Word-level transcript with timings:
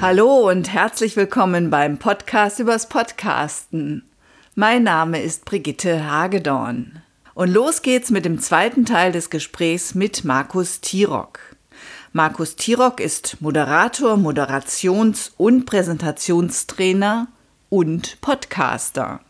Hallo 0.00 0.48
und 0.48 0.72
herzlich 0.72 1.14
willkommen 1.14 1.68
beim 1.68 1.98
Podcast 1.98 2.58
übers 2.58 2.88
Podcasten. 2.88 4.08
Mein 4.54 4.82
Name 4.82 5.20
ist 5.20 5.44
Brigitte 5.44 6.10
Hagedorn. 6.10 7.02
Und 7.34 7.52
los 7.52 7.82
geht's 7.82 8.10
mit 8.10 8.24
dem 8.24 8.38
zweiten 8.38 8.86
Teil 8.86 9.12
des 9.12 9.28
Gesprächs 9.28 9.94
mit 9.94 10.24
Markus 10.24 10.80
Tirock. 10.80 11.40
Markus 12.14 12.56
Tirock 12.56 12.98
ist 12.98 13.42
Moderator, 13.42 14.16
Moderations- 14.16 15.32
und 15.36 15.66
Präsentationstrainer 15.66 17.28
und 17.68 18.22
Podcaster. 18.22 19.20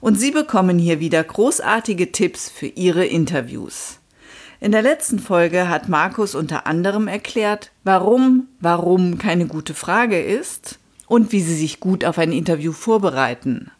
Und 0.00 0.18
Sie 0.18 0.32
bekommen 0.32 0.80
hier 0.80 0.98
wieder 0.98 1.22
großartige 1.22 2.10
Tipps 2.10 2.50
für 2.50 2.66
Ihre 2.66 3.06
Interviews. 3.06 4.00
In 4.62 4.70
der 4.70 4.82
letzten 4.82 5.18
Folge 5.18 5.68
hat 5.68 5.88
Markus 5.88 6.36
unter 6.36 6.68
anderem 6.68 7.08
erklärt, 7.08 7.72
warum 7.82 8.46
warum 8.60 9.18
keine 9.18 9.46
gute 9.46 9.74
Frage 9.74 10.22
ist 10.22 10.78
und 11.08 11.32
wie 11.32 11.40
Sie 11.40 11.56
sich 11.56 11.80
gut 11.80 12.04
auf 12.04 12.16
ein 12.16 12.30
Interview 12.30 12.70
vorbereiten. 12.70 13.72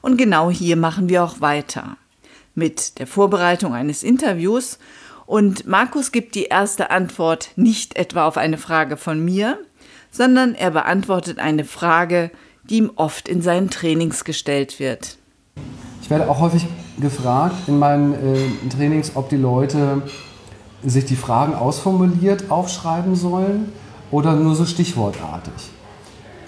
Und 0.00 0.16
genau 0.16 0.50
hier 0.50 0.76
machen 0.76 1.10
wir 1.10 1.22
auch 1.22 1.42
weiter 1.42 1.98
mit 2.54 2.98
der 2.98 3.06
Vorbereitung 3.06 3.74
eines 3.74 4.02
Interviews 4.02 4.78
und 5.26 5.66
Markus 5.66 6.10
gibt 6.10 6.36
die 6.36 6.46
erste 6.46 6.90
Antwort 6.90 7.50
nicht 7.56 7.98
etwa 7.98 8.26
auf 8.26 8.38
eine 8.38 8.56
Frage 8.56 8.96
von 8.96 9.22
mir, 9.22 9.58
sondern 10.10 10.54
er 10.54 10.70
beantwortet 10.70 11.38
eine 11.38 11.66
Frage, 11.66 12.30
die 12.64 12.78
ihm 12.78 12.92
oft 12.96 13.28
in 13.28 13.42
seinen 13.42 13.68
Trainings 13.68 14.24
gestellt 14.24 14.80
wird. 14.80 15.18
Ich 16.00 16.08
werde 16.08 16.30
auch 16.30 16.40
häufig 16.40 16.66
gefragt 17.00 17.54
in 17.68 17.78
meinen 17.78 18.14
äh, 18.14 18.68
Trainings, 18.68 19.12
ob 19.14 19.28
die 19.28 19.36
Leute 19.36 20.02
sich 20.84 21.04
die 21.04 21.16
Fragen 21.16 21.54
ausformuliert 21.54 22.50
aufschreiben 22.50 23.16
sollen 23.16 23.72
oder 24.10 24.34
nur 24.34 24.54
so 24.54 24.64
stichwortartig. 24.64 25.70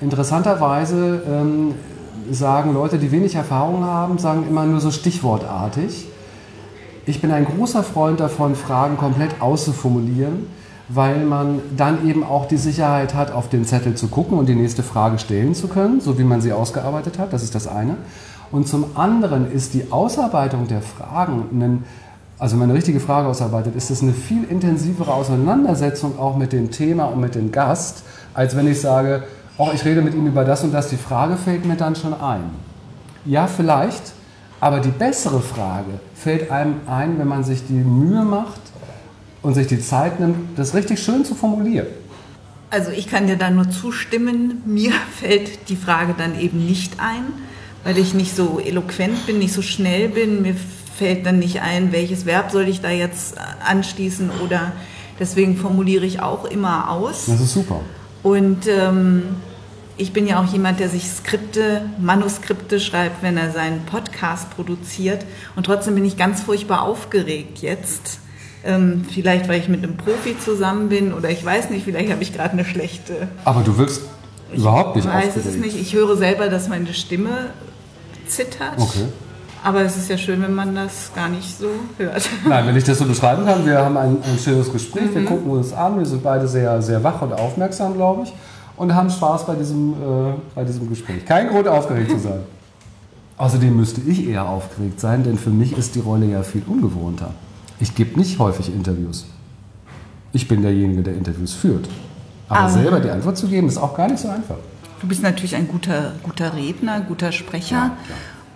Interessanterweise 0.01 1.23
ähm, 1.29 1.75
sagen 2.31 2.75
Leute, 2.75 2.99
die 2.99 3.11
wenig 3.13 3.35
Erfahrung 3.35 3.85
haben, 3.85 4.19
sagen 4.19 4.47
immer 4.49 4.65
nur 4.65 4.81
so 4.81 4.91
stichwortartig. 4.91 6.07
Ich 7.07 7.21
bin 7.21 7.33
ein 7.33 7.45
großer 7.45 7.83
Freund 7.83 8.21
davon, 8.21 8.55
Fragen 8.55 8.97
komplett 8.97 9.41
auszuformulieren, 9.41 10.47
weil 10.89 11.25
man 11.25 11.61
dann 11.77 12.09
eben 12.09 12.25
auch 12.25 12.47
die 12.47 12.57
Sicherheit 12.57 13.15
hat, 13.15 13.33
auf 13.33 13.49
den 13.49 13.65
Zettel 13.65 13.95
zu 13.95 14.09
gucken 14.09 14.39
und 14.39 14.49
die 14.49 14.55
nächste 14.55 14.83
Frage 14.83 15.19
stellen 15.19 15.55
zu 15.55 15.69
können, 15.69 16.01
so 16.01 16.19
wie 16.19 16.25
man 16.25 16.41
sie 16.41 16.53
ausgearbeitet 16.53 17.19
hat. 17.19 17.33
Das 17.33 17.43
ist 17.43 17.55
das 17.55 17.67
eine. 17.67 17.97
Und 18.53 18.67
zum 18.67 18.97
anderen 18.97 19.51
ist 19.51 19.75
die 19.75 19.93
Ausarbeitung 19.93 20.67
der 20.67 20.83
Fragen, 20.83 21.47
ein, 21.53 21.85
also 22.39 22.55
wenn 22.55 22.61
man 22.61 22.71
eine 22.71 22.79
richtige 22.79 23.01
Frage 23.01 23.29
ausarbeitet, 23.29 23.77
ist 23.77 23.91
es 23.91 24.03
eine 24.03 24.13
viel 24.13 24.45
intensivere 24.45 25.13
Auseinandersetzung 25.13 26.19
auch 26.19 26.37
mit 26.37 26.53
dem 26.53 26.71
Thema 26.71 27.05
und 27.05 27.21
mit 27.21 27.35
dem 27.35 27.53
Gast, 27.53 28.03
als 28.35 28.57
wenn 28.57 28.67
ich 28.67 28.81
sage, 28.81 29.23
oh, 29.57 29.69
ich 29.73 29.85
rede 29.85 30.03
mit 30.03 30.15
Ihnen 30.15 30.27
über 30.27 30.45
das 30.45 30.65
und 30.65 30.73
das, 30.73 30.89
die 30.89 30.97
Frage 30.97 31.37
fällt 31.37 31.65
mir 31.65 31.77
dann 31.77 31.95
schon 31.95 32.15
ein. 32.15 32.43
Ja, 33.25 33.47
vielleicht, 33.47 34.13
aber 34.59 34.81
die 34.81 34.91
bessere 34.91 35.41
Frage 35.41 36.01
fällt 36.15 36.51
einem 36.51 36.77
ein, 36.87 37.19
wenn 37.19 37.29
man 37.29 37.45
sich 37.45 37.67
die 37.67 37.75
Mühe 37.75 38.25
macht 38.25 38.61
und 39.43 39.55
sich 39.55 39.67
die 39.67 39.81
Zeit 39.81 40.19
nimmt, 40.19 40.59
das 40.59 40.75
richtig 40.75 41.03
schön 41.03 41.25
zu 41.25 41.35
formulieren. 41.35 41.87
Also 42.71 42.91
ich 42.91 43.09
kann 43.09 43.27
dir 43.27 43.37
da 43.37 43.51
nur 43.51 43.69
zustimmen. 43.71 44.63
Mir 44.65 44.93
fällt 45.13 45.69
die 45.69 45.77
Frage 45.77 46.15
dann 46.17 46.39
eben 46.39 46.65
nicht 46.67 46.95
ein 46.99 47.25
weil 47.85 47.99
ich 47.99 48.15
nicht 48.15 48.35
so 48.35 48.61
eloquent 48.61 49.27
bin, 49.27 49.39
nicht 49.39 49.53
so 49.53 49.63
schnell 49.63 50.09
bin. 50.09 50.43
Mir 50.43 50.55
fällt 50.97 51.25
dann 51.25 51.39
nicht 51.39 51.63
ein, 51.63 51.93
welches 51.93 52.27
Verb 52.27 52.51
soll 52.51 52.69
ich 52.69 52.81
da 52.81 52.91
jetzt 52.91 53.37
anschließen 53.67 54.31
oder 54.45 54.73
deswegen 55.19 55.57
formuliere 55.57 56.05
ich 56.05 56.21
auch 56.21 56.45
immer 56.45 56.91
aus. 56.91 57.27
Das 57.27 57.41
ist 57.41 57.55
super. 57.55 57.81
Und 58.23 58.67
ähm, 58.67 59.23
ich 59.97 60.13
bin 60.13 60.27
ja 60.27 60.43
auch 60.43 60.53
jemand, 60.53 60.81
der 60.81 60.89
sich 60.89 61.09
Skripte, 61.09 61.83
Manuskripte 61.99 62.81
schreibt, 62.81 63.23
wenn 63.23 63.37
er 63.37 63.51
seinen 63.53 63.85
Podcast 63.87 64.51
produziert. 64.51 65.25
Und 65.57 65.65
trotzdem 65.65 65.95
bin 65.95 66.05
ich 66.05 66.17
ganz 66.17 66.43
furchtbar 66.43 66.83
aufgeregt 66.83 67.59
jetzt. 67.59 68.19
Ähm, 68.63 69.07
vielleicht, 69.11 69.49
weil 69.49 69.59
ich 69.59 69.69
mit 69.69 69.83
einem 69.83 69.97
Profi 69.97 70.39
zusammen 70.39 70.91
bin 70.91 71.15
oder 71.15 71.31
ich 71.31 71.43
weiß 71.43 71.71
nicht, 71.71 71.85
vielleicht 71.85 72.11
habe 72.11 72.23
ich 72.23 72.35
gerade 72.35 72.53
eine 72.53 72.65
schlechte. 72.67 73.29
Aber 73.45 73.63
du 73.63 73.79
wirkst 73.79 74.03
überhaupt 74.53 74.97
nicht 74.97 75.07
aufgeregt. 75.07 75.37
Ich 75.37 75.45
weiß 75.45 75.55
es 75.55 75.57
nicht. 75.59 75.81
Ich 75.81 75.95
höre 75.95 76.17
selber, 76.17 76.49
dass 76.49 76.69
meine 76.69 76.93
Stimme 76.93 77.51
zittert. 78.31 78.79
Okay. 78.79 79.07
Aber 79.63 79.83
es 79.83 79.97
ist 79.97 80.09
ja 80.09 80.17
schön, 80.17 80.43
wenn 80.43 80.55
man 80.55 80.75
das 80.75 81.11
gar 81.15 81.29
nicht 81.29 81.59
so 81.59 81.69
hört. 81.99 82.29
Nein, 82.49 82.67
wenn 82.67 82.77
ich 82.77 82.85
das 82.85 82.99
so 82.99 83.05
beschreiben 83.05 83.45
kann, 83.45 83.67
wir 83.67 83.79
haben 83.79 83.97
ein, 83.97 84.17
ein 84.23 84.39
schönes 84.43 84.73
Gespräch, 84.73 85.11
mhm. 85.11 85.15
wir 85.15 85.25
gucken 85.27 85.51
uns 85.51 85.73
an, 85.73 85.99
wir 85.99 86.07
sind 86.07 86.23
beide 86.23 86.49
sehr, 86.49 86.81
sehr 86.81 87.05
wach 87.05 87.21
und 87.21 87.35
aufmerksam, 87.35 87.95
glaube 87.95 88.23
ich, 88.23 88.33
und 88.77 88.95
haben 88.95 89.11
Spaß 89.11 89.47
bei 89.47 89.55
diesem, 89.55 89.93
äh, 89.93 90.35
bei 90.55 90.65
diesem 90.65 90.89
Gespräch. 90.89 91.27
Kein 91.27 91.49
Grund, 91.49 91.69
aufgeregt 91.69 92.11
zu 92.11 92.19
sein. 92.19 92.41
Außerdem 93.37 93.77
müsste 93.77 94.01
ich 94.03 94.29
eher 94.29 94.47
aufgeregt 94.47 95.01
sein, 95.01 95.25
denn 95.25 95.39
für 95.39 95.51
mich 95.51 95.77
ist 95.77 95.95
die 95.95 96.01
Rolle 96.01 96.27
ja 96.27 96.43
viel 96.43 96.63
ungewohnter. 96.67 97.33
Ich 97.79 97.95
gebe 97.95 98.19
nicht 98.19 98.39
häufig 98.39 98.73
Interviews. 98.73 99.27
Ich 100.33 100.47
bin 100.47 100.63
derjenige, 100.63 101.03
der 101.03 101.15
Interviews 101.15 101.55
führt. 101.55 101.89
Aber, 102.49 102.61
Aber 102.61 102.71
selber 102.71 103.01
die 103.01 103.11
Antwort 103.11 103.37
zu 103.37 103.47
geben, 103.47 103.69
ist 103.69 103.79
auch 103.79 103.97
gar 103.97 104.09
nicht 104.09 104.21
so 104.21 104.29
einfach. 104.29 104.57
Du 105.01 105.09
bist 105.09 105.23
natürlich 105.23 105.57
ein 105.57 105.67
guter, 105.67 106.13
guter 106.23 106.55
Redner, 106.55 107.01
guter 107.01 107.33
Sprecher 107.33 107.77
ja, 107.77 107.97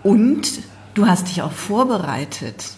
und 0.03 0.61
du 0.95 1.07
hast 1.07 1.29
dich 1.29 1.41
auch 1.43 1.53
vorbereitet. 1.53 2.77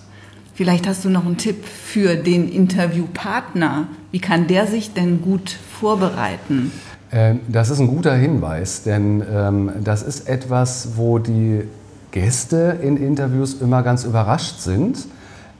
Vielleicht 0.54 0.86
hast 0.86 1.04
du 1.04 1.10
noch 1.10 1.26
einen 1.26 1.36
Tipp 1.36 1.64
für 1.64 2.16
den 2.16 2.48
Interviewpartner. 2.48 3.88
Wie 4.10 4.20
kann 4.20 4.46
der 4.46 4.66
sich 4.66 4.94
denn 4.94 5.20
gut 5.20 5.50
vorbereiten? 5.50 6.70
Ähm, 7.12 7.40
das 7.48 7.70
ist 7.70 7.80
ein 7.80 7.88
guter 7.88 8.14
Hinweis, 8.14 8.84
denn 8.84 9.22
ähm, 9.30 9.70
das 9.82 10.02
ist 10.02 10.28
etwas, 10.28 10.90
wo 10.96 11.18
die 11.18 11.64
Gäste 12.12 12.78
in 12.82 12.96
Interviews 12.96 13.54
immer 13.60 13.82
ganz 13.82 14.04
überrascht 14.04 14.60
sind. 14.60 15.06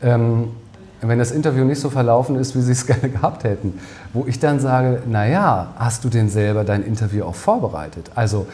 Ähm, 0.00 0.48
wenn 1.08 1.18
das 1.18 1.30
Interview 1.30 1.64
nicht 1.64 1.80
so 1.80 1.90
verlaufen 1.90 2.36
ist, 2.36 2.56
wie 2.56 2.60
Sie 2.60 2.72
es 2.72 2.86
gerne 2.86 3.08
gehabt 3.08 3.44
hätten, 3.44 3.78
wo 4.12 4.24
ich 4.26 4.38
dann 4.38 4.60
sage, 4.60 5.02
naja, 5.08 5.68
hast 5.76 6.04
du 6.04 6.08
denn 6.08 6.28
selber 6.28 6.64
dein 6.64 6.82
Interview 6.82 7.24
auch 7.24 7.34
vorbereitet? 7.34 8.10
Also 8.14 8.46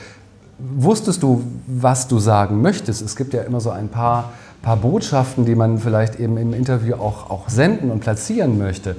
wusstest 0.59 1.23
du, 1.23 1.43
was 1.67 2.09
du 2.09 2.19
sagen 2.19 2.63
möchtest? 2.63 3.03
Es 3.03 3.17
gibt 3.17 3.35
ja 3.35 3.43
immer 3.43 3.61
so 3.61 3.71
ein 3.71 3.89
paar, 3.89 4.33
paar 4.63 4.77
Botschaften, 4.77 5.45
die 5.45 5.55
man 5.55 5.79
vielleicht 5.79 6.21
eben 6.21 6.37
im 6.37 6.55
Interview 6.55 6.95
auch, 6.95 7.31
auch 7.31 7.49
senden 7.49 7.91
und 7.91 8.01
platzieren 8.01 8.59
möchte. 8.59 8.97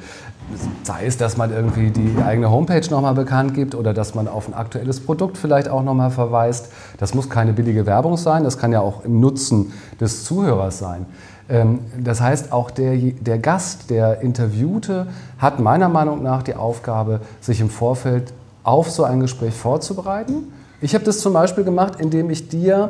Sei 0.84 1.06
es, 1.06 1.16
dass 1.16 1.38
man 1.38 1.54
irgendwie 1.54 1.90
die 1.90 2.22
eigene 2.22 2.52
Homepage 2.52 2.86
nochmal 2.90 3.14
bekannt 3.14 3.54
gibt 3.54 3.76
oder 3.76 3.94
dass 3.94 4.14
man 4.14 4.28
auf 4.28 4.48
ein 4.50 4.54
aktuelles 4.54 5.00
Produkt 5.00 5.38
vielleicht 5.38 5.70
auch 5.70 5.84
nochmal 5.84 6.12
verweist. 6.12 6.70
Das 6.98 7.14
muss 7.14 7.30
keine 7.30 7.54
billige 7.54 7.86
Werbung 7.86 8.18
sein, 8.18 8.44
das 8.44 8.58
kann 8.58 8.74
ja 8.74 8.82
auch 8.82 9.06
im 9.06 9.22
Nutzen 9.22 9.72
des 10.02 10.26
Zuhörers 10.26 10.80
sein. 10.80 11.06
Ähm, 11.54 11.80
das 12.04 12.20
heißt, 12.20 12.52
auch 12.52 12.72
der, 12.72 12.98
der 12.98 13.38
Gast, 13.38 13.90
der 13.92 14.22
Interviewte, 14.22 15.08
hat 15.38 15.60
meiner 15.60 15.88
Meinung 15.88 16.24
nach 16.24 16.42
die 16.42 16.56
Aufgabe, 16.56 17.22
sich 17.40 17.62
im 17.62 17.70
Vorfeld 17.70 18.34
auf 18.64 18.90
so 18.90 19.04
ein 19.04 19.20
Gespräch 19.20 19.54
vorzubereiten. 19.54 20.52
Ich 20.82 20.96
habe 20.96 21.06
das 21.06 21.20
zum 21.20 21.34
Beispiel 21.34 21.64
gemacht, 21.64 22.00
indem 22.00 22.30
ich 22.30 22.50
dir 22.50 22.90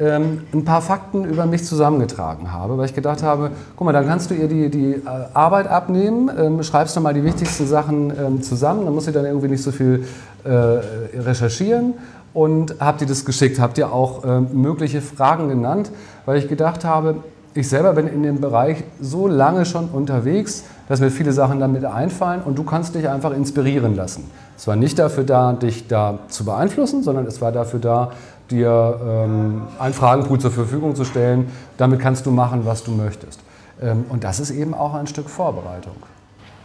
ähm, 0.00 0.42
ein 0.52 0.64
paar 0.64 0.82
Fakten 0.82 1.24
über 1.24 1.46
mich 1.46 1.64
zusammengetragen 1.64 2.52
habe, 2.52 2.76
weil 2.76 2.86
ich 2.86 2.94
gedacht 2.94 3.22
habe, 3.22 3.52
guck 3.76 3.84
mal, 3.84 3.92
dann 3.92 4.06
kannst 4.06 4.30
du 4.30 4.34
ihr 4.34 4.48
die, 4.48 4.68
die 4.68 4.94
äh, 4.94 5.00
Arbeit 5.32 5.68
abnehmen, 5.68 6.30
ähm, 6.36 6.62
schreibst 6.62 6.96
du 6.96 7.00
mal 7.00 7.14
die 7.14 7.24
wichtigsten 7.24 7.66
Sachen 7.66 8.12
ähm, 8.18 8.42
zusammen, 8.42 8.84
dann 8.84 8.94
muss 8.94 9.04
sie 9.04 9.12
dann 9.12 9.26
irgendwie 9.26 9.48
nicht 9.48 9.62
so 9.62 9.70
viel 9.70 10.04
äh, 10.44 10.50
recherchieren. 10.50 11.94
Und 12.34 12.76
habt 12.80 13.02
ihr 13.02 13.06
das 13.06 13.26
geschickt, 13.26 13.60
habt 13.60 13.76
ihr 13.76 13.92
auch 13.92 14.24
äh, 14.24 14.40
mögliche 14.40 15.02
Fragen 15.02 15.50
genannt, 15.50 15.92
weil 16.24 16.38
ich 16.38 16.48
gedacht 16.48 16.82
habe, 16.84 17.16
ich 17.54 17.68
selber 17.68 17.92
bin 17.92 18.08
in 18.08 18.22
dem 18.22 18.40
Bereich 18.40 18.84
so 19.00 19.26
lange 19.26 19.64
schon 19.64 19.88
unterwegs, 19.88 20.64
dass 20.88 21.00
mir 21.00 21.10
viele 21.10 21.32
Sachen 21.32 21.60
damit 21.60 21.84
einfallen 21.84 22.42
und 22.42 22.58
du 22.58 22.64
kannst 22.64 22.94
dich 22.94 23.08
einfach 23.08 23.32
inspirieren 23.32 23.94
lassen. 23.94 24.30
Es 24.56 24.66
war 24.66 24.76
nicht 24.76 24.98
dafür 24.98 25.24
da, 25.24 25.52
dich 25.52 25.88
da 25.88 26.18
zu 26.28 26.44
beeinflussen, 26.44 27.02
sondern 27.02 27.26
es 27.26 27.40
war 27.40 27.52
dafür 27.52 27.80
da, 27.80 28.10
dir 28.50 29.00
ähm, 29.04 29.62
einen 29.78 29.94
Fragenpool 29.94 30.38
zur 30.38 30.50
Verfügung 30.50 30.94
zu 30.94 31.04
stellen. 31.04 31.50
Damit 31.78 32.00
kannst 32.00 32.26
du 32.26 32.30
machen, 32.30 32.64
was 32.64 32.84
du 32.84 32.90
möchtest. 32.92 33.40
Ähm, 33.80 34.04
und 34.08 34.24
das 34.24 34.40
ist 34.40 34.50
eben 34.50 34.74
auch 34.74 34.94
ein 34.94 35.06
Stück 35.06 35.28
Vorbereitung. 35.28 35.94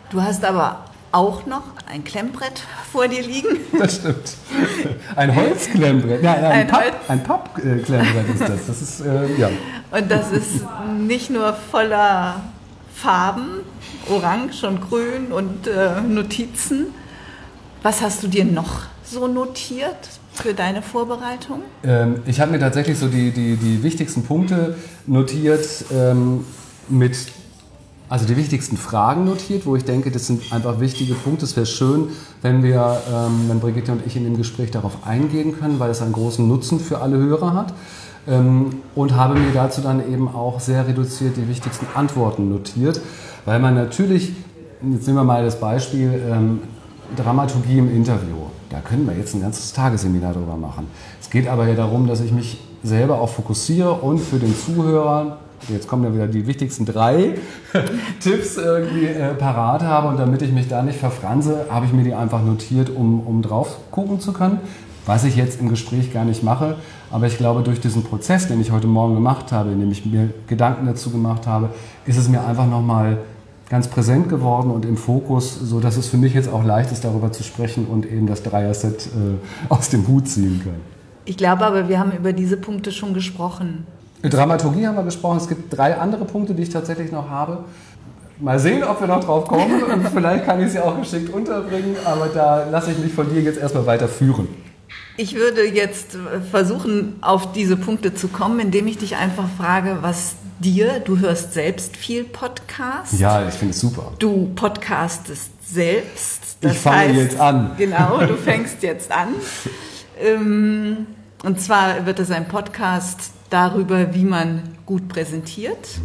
Du 0.10 0.22
hast 0.22 0.44
aber 0.46 0.78
auch 1.12 1.46
noch 1.46 1.64
ein 1.92 2.04
Klemmbrett 2.04 2.62
vor 2.92 3.08
dir 3.08 3.22
liegen. 3.22 3.58
Das 3.78 3.98
stimmt. 3.98 4.34
Ein 5.16 5.36
Holzklemmbrett. 5.36 6.24
Nein, 6.24 6.44
ein, 6.44 6.52
ein, 6.52 6.68
Papp, 6.68 6.84
Holz 6.84 6.96
ein 7.08 7.24
Pappklemmbrett 7.24 8.30
ist 8.34 8.42
das. 8.42 8.68
das 8.68 8.82
ist, 8.82 9.02
äh, 9.02 9.36
ja. 9.38 9.50
Und 9.92 10.12
das 10.12 10.32
ist 10.32 10.66
nicht 10.98 11.30
nur 11.30 11.54
voller 11.54 12.42
Farben, 12.94 13.62
orange 14.10 14.64
und 14.64 14.82
grün 14.82 15.32
und 15.32 15.68
äh, 15.68 16.02
Notizen. 16.02 16.88
Was 17.84 18.02
hast 18.02 18.24
du 18.24 18.28
dir 18.28 18.46
noch 18.46 18.84
so 19.04 19.28
notiert 19.28 20.10
für 20.34 20.54
deine 20.54 20.82
Vorbereitung? 20.82 21.62
Ähm, 21.84 22.22
ich 22.26 22.40
habe 22.40 22.52
mir 22.52 22.60
tatsächlich 22.60 22.98
so 22.98 23.08
die, 23.08 23.32
die, 23.32 23.56
die 23.56 23.84
wichtigsten 23.84 24.24
Punkte 24.24 24.76
notiert 25.06 25.86
ähm, 25.92 26.46
mit 26.90 27.16
Also 28.10 28.26
die 28.26 28.38
wichtigsten 28.38 28.78
Fragen 28.78 29.26
notiert, 29.26 29.66
wo 29.66 29.76
ich 29.76 29.84
denke, 29.84 30.12
das 30.12 30.28
sind 30.28 30.54
einfach 30.54 30.80
wichtige 30.80 31.14
Punkte. 31.14 31.44
Es 31.44 31.58
wäre 31.58 31.66
schön, 31.66 32.08
wenn 32.42 32.64
wir, 32.64 33.02
ähm, 33.14 33.46
wenn 33.50 33.60
Brigitte 33.60 33.92
und 33.92 34.06
ich 34.06 34.16
in 34.16 34.24
dem 34.24 34.38
Gespräch 34.38 34.72
darauf 34.72 35.06
eingehen 35.06 35.60
können, 35.60 35.80
weil 35.80 35.92
es 35.92 36.02
einen 36.02 36.14
großen 36.14 36.48
Nutzen 36.48 36.80
für 36.80 37.02
alle 37.02 37.18
Hörer 37.18 37.54
hat. 37.54 37.74
Ähm, 38.26 38.82
und 38.96 39.16
habe 39.16 39.36
mir 39.36 39.52
dazu 39.54 39.82
dann 39.82 40.00
eben 40.12 40.30
auch 40.30 40.60
sehr 40.60 40.88
reduziert 40.88 41.36
die 41.38 41.48
wichtigsten 41.48 41.86
Antworten 41.96 42.50
notiert, 42.50 43.02
weil 43.46 43.60
man 43.60 43.76
natürlich, 43.76 44.34
jetzt 44.82 45.08
nehmen 45.08 45.20
wir 45.20 45.24
mal 45.24 45.44
das 45.44 45.60
Beispiel 45.60 46.22
ähm, 46.30 46.62
Dramaturgie 47.16 47.78
im 47.78 47.94
Interview. 47.94 48.36
Da 48.70 48.80
können 48.80 49.08
wir 49.08 49.18
jetzt 49.18 49.34
ein 49.34 49.42
ganzes 49.42 49.72
Tagesseminar 49.72 50.34
drüber 50.34 50.58
machen. 50.58 50.88
Es 51.22 51.30
geht 51.30 51.48
aber 51.48 51.68
ja 51.68 51.76
darum, 51.76 52.08
dass 52.08 52.20
ich 52.20 52.32
mich 52.32 52.60
selber 52.84 53.20
auch 53.20 53.30
fokussiere 53.30 53.94
und 53.94 54.20
für 54.20 54.40
den 54.40 54.54
Zuhörer 54.56 55.40
jetzt 55.70 55.88
kommen 55.88 56.04
ja 56.04 56.14
wieder 56.14 56.28
die 56.28 56.48
wichtigsten 56.48 56.86
drei 56.86 57.36
Tipps 58.20 58.58
irgendwie 58.58 59.06
äh, 59.06 59.34
parat 59.34 59.84
habe 59.84 60.08
und 60.08 60.20
damit 60.20 60.42
ich 60.42 60.52
mich 60.52 60.68
da 60.68 60.82
nicht 60.82 61.00
verfranse, 61.00 61.66
habe 61.70 61.86
ich 61.86 61.94
mir 61.94 62.04
die 62.04 62.14
einfach 62.14 62.44
notiert, 62.44 62.90
um, 62.90 63.20
um 63.22 63.42
drauf 63.42 63.78
gucken 63.92 64.20
zu 64.20 64.34
können. 64.34 64.60
Was 65.06 65.24
ich 65.24 65.38
jetzt 65.38 65.62
im 65.62 65.70
Gespräch 65.70 66.12
gar 66.12 66.26
nicht 66.26 66.44
mache, 66.44 66.76
aber 67.12 67.28
ich 67.28 67.38
glaube, 67.38 67.64
durch 67.64 67.80
diesen 67.80 68.04
Prozess, 68.04 68.48
den 68.48 68.60
ich 68.60 68.72
heute 68.72 68.88
Morgen 68.88 69.16
gemacht 69.16 69.54
habe, 69.54 69.72
in 69.72 69.80
dem 69.80 69.90
ich 69.90 70.06
mir 70.06 70.30
Gedanken 70.48 70.86
dazu 70.86 71.12
gemacht 71.12 71.48
habe, 71.48 71.70
ist 72.06 72.18
es 72.18 72.28
mir 72.28 72.46
einfach 72.46 72.68
nochmal 72.68 73.20
ganz 73.70 73.88
präsent 73.88 74.30
geworden 74.30 74.72
und 74.72 74.86
im 74.86 74.98
Fokus, 74.98 75.56
sodass 75.56 75.98
es 75.98 76.08
für 76.08 76.18
mich 76.18 76.34
jetzt 76.34 76.50
auch 76.50 76.64
leicht 76.64 76.92
ist, 76.92 77.04
darüber 77.04 77.32
zu 77.32 77.44
sprechen 77.44 77.86
und 77.86 78.06
eben 78.06 78.28
das 78.28 78.44
Dreier-Set 78.44 79.08
äh, 79.08 79.70
aus 79.70 79.90
dem 79.90 80.08
Hut 80.08 80.28
ziehen 80.28 80.62
kann. 80.64 80.76
Ich 81.26 81.38
glaube 81.38 81.66
aber, 81.66 81.90
wir 81.90 82.00
haben 82.00 82.12
über 82.12 82.32
diese 82.32 82.58
Punkte 82.58 82.92
schon 82.92 83.14
gesprochen. 83.14 83.86
Dramaturgie 84.30 84.88
haben 84.88 84.96
wir 84.96 85.04
gesprochen. 85.04 85.38
Es 85.38 85.48
gibt 85.48 85.76
drei 85.76 85.98
andere 85.98 86.26
Punkte, 86.26 86.54
die 86.54 86.64
ich 86.64 86.70
tatsächlich 86.70 87.12
noch 87.12 87.30
habe. 87.30 87.66
Mal 88.40 88.60
sehen, 88.60 88.84
ob 88.84 89.00
wir 89.02 89.08
noch 89.08 89.24
drauf 89.24 89.48
kommen. 89.48 89.82
Vielleicht 90.14 90.46
kann 90.46 90.62
ich 90.62 90.72
sie 90.72 90.80
auch 90.80 90.98
geschickt 91.00 91.34
unterbringen, 91.34 91.96
aber 92.06 92.28
da 92.28 92.70
lasse 92.70 92.92
ich 92.92 93.00
mich 93.00 93.14
von 93.14 93.30
dir 93.30 93.42
jetzt 93.42 93.60
erstmal 93.60 93.86
weiter 93.86 94.08
führen. 94.08 94.48
Ich 95.18 95.36
würde 95.36 95.66
jetzt 95.66 96.16
versuchen, 96.52 97.16
auf 97.22 97.52
diese 97.52 97.76
Punkte 97.76 98.14
zu 98.14 98.28
kommen, 98.28 98.60
indem 98.60 98.86
ich 98.86 99.00
dich 99.00 99.16
einfach 99.16 99.46
frage, 99.58 99.98
was 100.02 100.36
dir, 100.60 101.00
du 101.00 101.18
hörst 101.20 101.54
selbst 101.54 101.98
viel 101.98 102.24
Podcast. 102.24 103.20
Ja, 103.20 103.48
ich 103.48 103.56
finde 103.56 103.74
es 103.74 103.80
super. 103.80 104.12
Du 104.20 104.52
podcastest 104.56 105.52
selbst. 105.74 106.58
Ich 106.62 106.78
fange 106.78 106.98
heißt, 106.98 107.16
jetzt 107.16 107.40
an. 107.40 107.72
Genau, 107.78 108.20
du 108.26 108.36
fängst 108.44 108.84
jetzt 108.84 109.12
an. 109.12 109.30
Ähm, 110.20 111.08
und 111.44 111.62
zwar 111.62 112.06
wird 112.06 112.20
es 112.20 112.32
ein 112.32 112.48
Podcast 112.48 113.32
darüber, 113.50 114.14
wie 114.14 114.26
man 114.26 114.64
gut 114.86 115.08
präsentiert. 115.08 116.00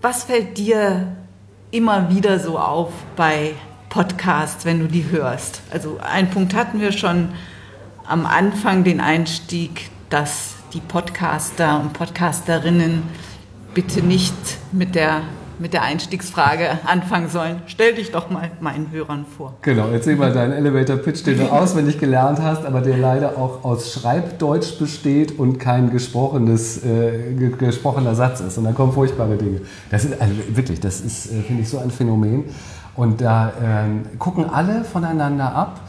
Was 0.00 0.24
fällt 0.24 0.58
dir 0.58 1.16
immer 1.70 2.10
wieder 2.10 2.38
so 2.38 2.58
auf 2.58 2.92
bei 3.16 3.54
Podcasts, 3.88 4.64
wenn 4.64 4.80
du 4.80 4.86
die 4.86 5.10
hörst? 5.10 5.62
Also 5.70 5.98
ein 6.00 6.30
Punkt 6.30 6.54
hatten 6.54 6.80
wir 6.80 6.92
schon 6.92 7.28
am 8.06 8.26
Anfang, 8.26 8.84
den 8.84 9.00
Einstieg, 9.00 9.90
dass 10.08 10.54
die 10.72 10.80
Podcaster 10.80 11.80
und 11.80 11.92
Podcasterinnen 11.92 13.02
bitte 13.74 14.02
nicht 14.02 14.34
mit 14.72 14.94
der 14.94 15.22
mit 15.60 15.74
der 15.74 15.82
Einstiegsfrage 15.82 16.78
anfangen 16.86 17.28
sollen. 17.28 17.62
Stell 17.66 17.94
dich 17.94 18.10
doch 18.10 18.30
mal 18.30 18.50
meinen 18.60 18.90
Hörern 18.90 19.26
vor. 19.36 19.54
Genau, 19.62 19.88
erzähl 19.92 20.16
mal 20.16 20.32
deinen 20.32 20.52
Elevator-Pitch, 20.52 21.24
den 21.26 21.38
du 21.38 21.44
auswendig 21.52 21.98
gelernt 21.98 22.40
hast, 22.42 22.64
aber 22.64 22.80
der 22.80 22.96
leider 22.96 23.36
auch 23.38 23.62
aus 23.62 23.92
Schreibdeutsch 23.92 24.78
besteht 24.78 25.38
und 25.38 25.58
kein 25.58 25.90
gesprochenes, 25.90 26.84
äh, 26.84 27.34
gesprochener 27.58 28.14
Satz 28.14 28.40
ist. 28.40 28.56
Und 28.58 28.64
dann 28.64 28.74
kommen 28.74 28.92
furchtbare 28.92 29.36
Dinge. 29.36 29.60
Das 29.90 30.04
ist 30.04 30.20
also 30.20 30.34
wirklich, 30.54 30.80
das 30.80 31.00
ist, 31.00 31.26
äh, 31.26 31.42
finde 31.42 31.62
ich, 31.62 31.68
so 31.68 31.78
ein 31.78 31.90
Phänomen. 31.90 32.44
Und 32.96 33.20
da 33.20 33.48
äh, 33.48 34.16
gucken 34.18 34.48
alle 34.50 34.84
voneinander 34.84 35.54
ab 35.54 35.80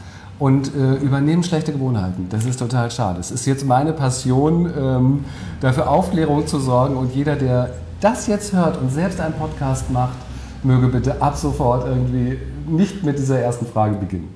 und 0.41 0.75
äh, 0.75 0.95
übernehmen 0.95 1.43
schlechte 1.43 1.71
Gewohnheiten. 1.71 2.27
Das 2.29 2.45
ist 2.45 2.57
total 2.57 2.89
schade. 2.91 3.19
Es 3.19 3.31
ist 3.31 3.45
jetzt 3.45 3.65
meine 3.65 3.93
Passion, 3.93 4.71
ähm, 4.77 5.25
dafür 5.61 5.89
Aufklärung 5.89 6.47
zu 6.47 6.59
sorgen 6.59 6.97
und 6.97 7.13
jeder, 7.13 7.35
der 7.35 7.69
das 8.01 8.27
jetzt 8.27 8.51
hört 8.53 8.77
und 8.77 8.91
selbst 8.91 9.19
einen 9.21 9.35
Podcast 9.35 9.89
macht, 9.89 10.17
möge 10.63 10.87
bitte 10.87 11.21
ab 11.21 11.37
sofort 11.37 11.87
irgendwie 11.87 12.37
nicht 12.67 13.03
mit 13.03 13.17
dieser 13.17 13.39
ersten 13.39 13.65
Frage 13.65 13.95
beginnen. 13.95 14.35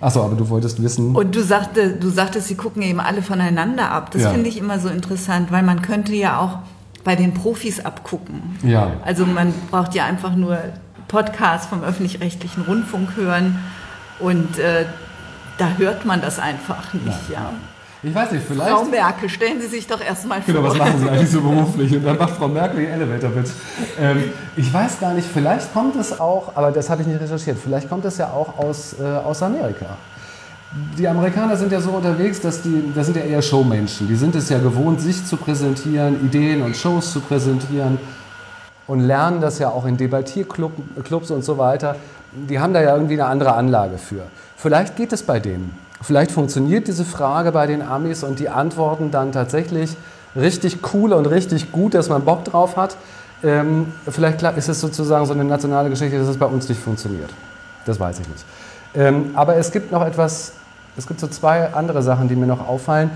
Achso, 0.00 0.24
aber 0.24 0.34
du 0.34 0.48
wolltest 0.48 0.82
wissen. 0.82 1.14
Und 1.14 1.34
du, 1.34 1.42
sagte, 1.42 1.90
du 1.90 2.08
sagtest, 2.08 2.48
sie 2.48 2.56
gucken 2.56 2.82
eben 2.82 2.98
alle 2.98 3.22
voneinander 3.22 3.90
ab. 3.92 4.10
Das 4.10 4.22
ja. 4.22 4.30
finde 4.30 4.48
ich 4.48 4.58
immer 4.58 4.80
so 4.80 4.88
interessant, 4.88 5.52
weil 5.52 5.62
man 5.62 5.80
könnte 5.80 6.12
ja 6.12 6.40
auch 6.40 6.58
bei 7.04 7.14
den 7.14 7.34
Profis 7.34 7.84
abgucken. 7.84 8.58
Ja. 8.64 8.92
Also 9.04 9.26
man 9.26 9.52
braucht 9.70 9.94
ja 9.94 10.04
einfach 10.04 10.34
nur 10.34 10.58
Podcasts 11.06 11.66
vom 11.66 11.84
öffentlich-rechtlichen 11.84 12.64
Rundfunk 12.64 13.16
hören 13.16 13.60
und 14.18 14.58
äh, 14.58 14.86
da 15.58 15.68
hört 15.76 16.04
man 16.04 16.20
das 16.20 16.38
einfach 16.40 16.94
nicht. 16.94 17.28
Ja. 17.28 17.34
ja. 17.34 17.52
Ich 18.04 18.12
weiß 18.12 18.32
nicht, 18.32 18.44
vielleicht. 18.44 18.70
Frau 18.70 18.84
Merkel, 18.84 19.28
stellen 19.28 19.60
Sie 19.60 19.68
sich 19.68 19.86
doch 19.86 20.00
erstmal 20.00 20.42
vor. 20.42 20.54
Genau, 20.54 20.66
was 20.66 20.76
machen 20.76 20.98
Sie 20.98 21.08
eigentlich 21.08 21.30
so 21.30 21.40
beruflich? 21.42 21.94
Und 21.94 22.04
dann 22.04 22.18
macht 22.18 22.34
Frau 22.34 22.48
Merkel 22.48 22.80
die 22.80 22.86
Elevator 22.86 23.30
mit. 23.30 23.48
Ähm, 24.00 24.32
ich 24.56 24.72
weiß 24.72 24.98
gar 24.98 25.14
nicht, 25.14 25.28
vielleicht 25.32 25.72
kommt 25.72 25.94
es 25.94 26.18
auch, 26.18 26.56
aber 26.56 26.72
das 26.72 26.90
habe 26.90 27.02
ich 27.02 27.08
nicht 27.08 27.20
recherchiert, 27.20 27.58
vielleicht 27.62 27.88
kommt 27.88 28.04
es 28.04 28.18
ja 28.18 28.30
auch 28.30 28.58
aus, 28.58 28.96
äh, 28.98 29.04
aus 29.04 29.42
Amerika. 29.42 29.86
Die 30.98 31.06
Amerikaner 31.06 31.56
sind 31.56 31.70
ja 31.70 31.80
so 31.80 31.90
unterwegs, 31.90 32.40
dass 32.40 32.62
die, 32.62 32.92
das 32.94 33.06
sind 33.06 33.16
ja 33.16 33.22
eher 33.22 33.42
Showmenschen. 33.42 34.08
Die 34.08 34.16
sind 34.16 34.34
es 34.34 34.48
ja 34.48 34.58
gewohnt, 34.58 35.00
sich 35.00 35.24
zu 35.24 35.36
präsentieren, 35.36 36.24
Ideen 36.24 36.62
und 36.62 36.76
Shows 36.76 37.12
zu 37.12 37.20
präsentieren 37.20 37.98
und 38.86 39.00
lernen 39.00 39.40
das 39.40 39.58
ja 39.58 39.68
auch 39.68 39.84
in 39.84 39.96
Debattierclubs 39.96 41.30
und 41.30 41.44
so 41.44 41.58
weiter. 41.58 41.96
Die 42.32 42.58
haben 42.58 42.72
da 42.72 42.80
ja 42.80 42.96
irgendwie 42.96 43.14
eine 43.14 43.26
andere 43.26 43.52
Anlage 43.52 43.98
für. 43.98 44.22
Vielleicht 44.56 44.96
geht 44.96 45.12
es 45.12 45.22
bei 45.22 45.38
denen. 45.38 45.78
Vielleicht 46.02 46.32
funktioniert 46.32 46.88
diese 46.88 47.04
Frage 47.04 47.52
bei 47.52 47.66
den 47.66 47.80
Amis 47.80 48.24
und 48.24 48.40
die 48.40 48.48
antworten 48.48 49.10
dann 49.10 49.30
tatsächlich 49.30 49.96
richtig 50.34 50.78
cool 50.92 51.12
und 51.12 51.26
richtig 51.26 51.70
gut, 51.72 51.94
dass 51.94 52.08
man 52.08 52.24
Bock 52.24 52.44
drauf 52.44 52.76
hat. 52.76 52.96
Ähm, 53.44 53.92
vielleicht 54.08 54.42
ist 54.42 54.68
es 54.68 54.80
sozusagen 54.80 55.26
so 55.26 55.32
eine 55.32 55.44
nationale 55.44 55.90
Geschichte, 55.90 56.18
dass 56.18 56.28
es 56.28 56.36
bei 56.36 56.46
uns 56.46 56.68
nicht 56.68 56.80
funktioniert. 56.80 57.30
Das 57.86 57.98
weiß 57.98 58.20
ich 58.20 58.28
nicht. 58.28 58.44
Ähm, 58.94 59.30
aber 59.34 59.56
es 59.56 59.70
gibt 59.72 59.92
noch 59.92 60.04
etwas, 60.04 60.52
es 60.96 61.06
gibt 61.06 61.20
so 61.20 61.26
zwei 61.26 61.72
andere 61.72 62.02
Sachen, 62.02 62.28
die 62.28 62.36
mir 62.36 62.46
noch 62.46 62.66
auffallen. 62.66 63.10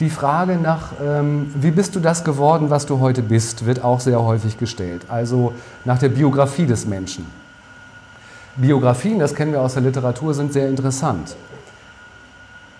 Die 0.00 0.10
Frage 0.10 0.56
nach, 0.56 0.92
ähm, 1.02 1.52
wie 1.54 1.70
bist 1.70 1.94
du 1.94 2.00
das 2.00 2.24
geworden, 2.24 2.70
was 2.70 2.86
du 2.86 2.98
heute 2.98 3.22
bist, 3.22 3.66
wird 3.66 3.84
auch 3.84 4.00
sehr 4.00 4.20
häufig 4.22 4.58
gestellt. 4.58 5.02
Also 5.08 5.52
nach 5.84 5.98
der 5.98 6.08
Biografie 6.08 6.66
des 6.66 6.86
Menschen. 6.86 7.26
Biografien, 8.56 9.18
das 9.18 9.34
kennen 9.34 9.52
wir 9.52 9.62
aus 9.62 9.74
der 9.74 9.82
Literatur, 9.82 10.34
sind 10.34 10.52
sehr 10.52 10.68
interessant. 10.68 11.36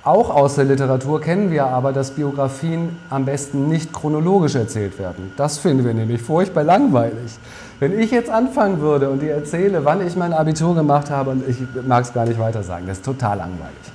Auch 0.05 0.31
aus 0.31 0.57
der 0.57 0.65
Literatur 0.65 1.21
kennen 1.21 1.53
wir 1.53 1.67
aber, 1.67 1.93
dass 1.93 2.11
Biografien 2.11 2.97
am 3.09 3.25
besten 3.25 3.69
nicht 3.69 3.93
chronologisch 3.93 4.57
erzählt 4.57 4.99
werden. 4.99 5.33
Das 5.37 5.59
finden 5.59 5.85
wir 5.85 5.95
nämlich 5.95 6.21
furchtbar 6.21 6.65
langweilig. 6.65 7.39
Wenn 7.79 7.97
ich 7.99 8.11
jetzt 8.11 8.29
anfangen 8.29 8.81
würde 8.81 9.11
und 9.11 9.23
dir 9.23 9.33
erzähle, 9.33 9.85
wann 9.85 10.05
ich 10.05 10.17
mein 10.17 10.33
Abitur 10.33 10.75
gemacht 10.75 11.09
habe, 11.09 11.31
und 11.31 11.49
ich 11.49 11.57
mag 11.87 12.03
es 12.03 12.13
gar 12.13 12.27
nicht 12.27 12.41
weiter 12.41 12.65
sagen, 12.65 12.87
das 12.89 12.99
ist 12.99 13.05
total 13.05 13.39
langweilig. 13.39 13.93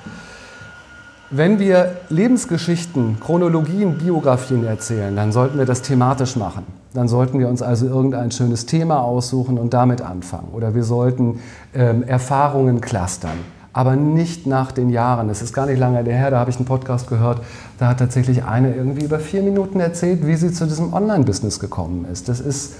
Wenn 1.30 1.60
wir 1.60 1.98
Lebensgeschichten, 2.08 3.20
Chronologien, 3.20 3.98
Biografien 3.98 4.66
erzählen, 4.66 5.14
dann 5.14 5.34
sollten 5.34 5.58
wir 5.58 5.66
das 5.66 5.82
thematisch 5.82 6.38
machen. 6.38 6.66
Dann 6.94 7.08
sollten 7.08 7.40
wir 7.40 7.48
uns 7.50 7.62
also 7.62 7.86
irgendein 7.86 8.32
schönes 8.32 8.66
Thema 8.66 9.02
aussuchen 9.02 9.58
und 9.58 9.74
damit 9.74 10.02
anfangen. 10.02 10.50
Oder 10.54 10.74
wir 10.74 10.84
sollten 10.84 11.40
ähm, 11.76 12.04
Erfahrungen 12.04 12.82
clustern, 12.82 13.38
aber 13.74 13.96
nicht 13.96 14.48
nach 14.48 14.72
den 14.72 14.90
Jahren. 14.90 15.30
Es 15.30 15.42
ist 15.42 15.54
gar 15.54 15.66
nicht 15.66 15.80
lange 15.80 16.04
her, 16.04 16.32
da 16.32 16.40
habe 16.40 16.50
ich 16.50 16.58
einen 16.58 16.66
Podcast 16.66 17.08
gehört, 17.08 17.42
da 17.78 17.90
hat 17.90 18.00
tatsächlich 18.00 18.46
eine 18.46 18.74
irgendwie 18.74 19.04
über 19.04 19.20
vier 19.20 19.44
Minuten 19.44 19.80
erzählt, 19.80 20.26
wie 20.26 20.36
sie 20.36 20.52
zu 20.52 20.66
diesem 20.66 20.94
Online-Business 20.94 21.60
gekommen 21.60 22.06
ist. 22.12 22.30
Das 22.30 22.40
ist 22.40 22.76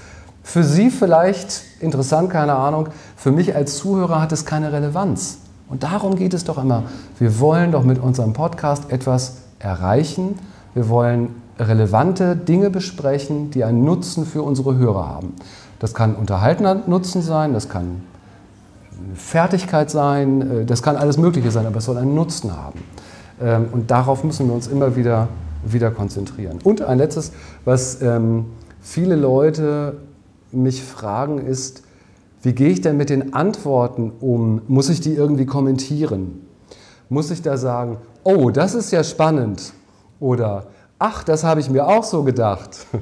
für 0.48 0.64
Sie 0.64 0.88
vielleicht 0.90 1.62
interessant, 1.80 2.30
keine 2.30 2.54
Ahnung. 2.54 2.88
Für 3.16 3.30
mich 3.30 3.54
als 3.54 3.76
Zuhörer 3.76 4.22
hat 4.22 4.32
es 4.32 4.46
keine 4.46 4.72
Relevanz. 4.72 5.38
Und 5.68 5.82
darum 5.82 6.16
geht 6.16 6.32
es 6.32 6.44
doch 6.44 6.56
immer. 6.56 6.84
Wir 7.18 7.38
wollen 7.38 7.70
doch 7.70 7.84
mit 7.84 7.98
unserem 7.98 8.32
Podcast 8.32 8.90
etwas 8.90 9.36
erreichen. 9.58 10.38
Wir 10.72 10.88
wollen 10.88 11.34
relevante 11.58 12.36
Dinge 12.36 12.70
besprechen, 12.70 13.50
die 13.50 13.64
einen 13.64 13.84
Nutzen 13.84 14.24
für 14.24 14.42
unsere 14.42 14.76
Hörer 14.76 15.08
haben. 15.08 15.34
Das 15.78 15.94
kann 15.94 16.14
unterhaltener 16.14 16.82
Nutzen 16.86 17.22
sein, 17.22 17.52
das 17.52 17.68
kann 17.68 18.02
Fertigkeit 19.14 19.90
sein, 19.90 20.60
äh, 20.60 20.64
das 20.64 20.82
kann 20.82 20.96
alles 20.96 21.18
Mögliche 21.18 21.50
sein, 21.50 21.66
aber 21.66 21.78
es 21.78 21.84
soll 21.84 21.98
einen 21.98 22.14
Nutzen 22.14 22.56
haben. 22.56 22.80
Ähm, 23.40 23.66
und 23.72 23.90
darauf 23.90 24.24
müssen 24.24 24.48
wir 24.48 24.54
uns 24.54 24.66
immer 24.66 24.96
wieder, 24.96 25.28
wieder 25.64 25.90
konzentrieren. 25.90 26.58
Und 26.64 26.82
ein 26.82 26.98
letztes, 26.98 27.32
was 27.64 28.02
ähm, 28.02 28.46
viele 28.80 29.16
Leute 29.16 29.98
mich 30.50 30.82
fragen, 30.82 31.38
ist, 31.38 31.82
wie 32.42 32.52
gehe 32.52 32.70
ich 32.70 32.80
denn 32.80 32.96
mit 32.96 33.10
den 33.10 33.34
Antworten 33.34 34.12
um? 34.20 34.62
Muss 34.68 34.88
ich 34.88 35.00
die 35.00 35.14
irgendwie 35.14 35.46
kommentieren? 35.46 36.46
Muss 37.08 37.30
ich 37.30 37.42
da 37.42 37.56
sagen, 37.56 37.98
oh, 38.22 38.50
das 38.50 38.74
ist 38.74 38.92
ja 38.92 39.02
spannend? 39.02 39.72
Oder, 40.20 40.66
ach, 40.98 41.24
das 41.24 41.44
habe 41.44 41.60
ich 41.60 41.70
mir 41.70 41.86
auch 41.86 42.04
so 42.04 42.22
gedacht. 42.22 42.86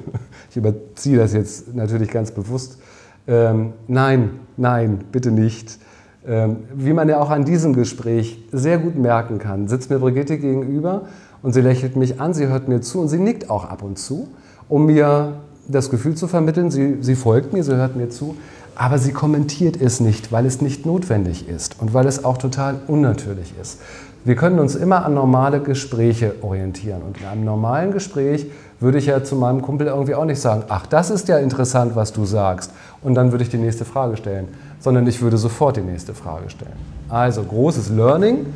Ich 0.49 0.57
überziehe 0.57 1.19
das 1.19 1.35
jetzt 1.35 1.75
natürlich 1.75 2.09
ganz 2.09 2.31
bewusst. 2.31 2.79
Ähm, 3.27 3.75
nein, 3.89 4.41
nein, 4.57 5.05
bitte 5.13 5.31
nicht. 5.31 5.79
Ähm, 6.27 6.61
wie 6.75 6.95
man 6.95 7.11
ja 7.11 7.21
auch 7.21 7.29
an 7.29 7.45
diesem 7.45 7.75
Gespräch 7.75 8.43
sehr 8.53 8.79
gut 8.79 8.97
merken 8.97 9.39
kann, 9.39 9.69
sitzt 9.69 9.91
mir 9.91 9.99
Brigitte 9.99 10.39
gegenüber 10.39 11.03
und 11.43 11.53
sie 11.53 11.61
lächelt 11.61 11.97
mich 11.97 12.23
an, 12.23 12.33
sie 12.33 12.47
hört 12.47 12.69
mir 12.69 12.81
zu 12.81 13.01
und 13.01 13.09
sie 13.09 13.19
nickt 13.19 13.51
auch 13.51 13.67
ab 13.67 13.83
und 13.83 13.99
zu, 13.99 14.29
um 14.69 14.87
mir 14.87 15.35
das 15.69 15.91
Gefühl 15.91 16.15
zu 16.15 16.27
vermitteln, 16.27 16.71
sie, 16.71 16.99
sie 17.03 17.17
folgt 17.17 17.53
mir, 17.53 17.63
sie 17.63 17.77
hört 17.77 17.97
mir 17.97 18.09
zu, 18.09 18.37
aber 18.75 18.99
sie 18.99 19.13
kommentiert 19.13 19.81
es 19.81 20.01
nicht, 20.01 20.33
weil 20.33 20.47
es 20.47 20.61
nicht 20.61 20.87
notwendig 20.87 21.49
ist 21.49 21.81
und 21.81 21.95
weil 21.95 22.07
es 22.07 22.25
auch 22.25 22.39
total 22.39 22.81
unnatürlich 22.87 23.55
ist. 23.61 23.81
Wir 24.27 24.35
können 24.35 24.59
uns 24.59 24.75
immer 24.75 25.07
an 25.07 25.15
normale 25.15 25.61
Gespräche 25.61 26.35
orientieren 26.43 27.01
und 27.03 27.19
in 27.21 27.27
einem 27.27 27.45
normalen 27.45 27.93
Gespräch 27.93 28.47
würde 28.81 28.99
ich 28.99 29.07
ja 29.07 29.25
zu 29.25 29.37
meinem 29.37 29.63
Kumpel 29.63 29.87
irgendwie 29.87 30.15
auch 30.15 30.25
nicht 30.25 30.41
sagen, 30.41 30.65
ach, 30.69 30.87
das 30.87 31.09
ist 31.11 31.29
ja 31.29 31.39
interessant, 31.39 31.97
was 31.97 32.13
du 32.13 32.27
sagst 32.27 32.73
und 33.03 33.15
dann 33.15 33.31
würde 33.31 33.45
ich 33.45 33.51
die 33.51 33.57
nächste 33.57 33.85
Frage 33.85 34.19
stellen 34.19 34.49
sondern 34.81 35.07
ich 35.07 35.21
würde 35.21 35.37
sofort 35.37 35.77
die 35.77 35.81
nächste 35.81 36.15
Frage 36.15 36.51
stellen. 36.51 36.77
Also 37.09 37.43
großes 37.43 37.91
Learning. 37.91 38.47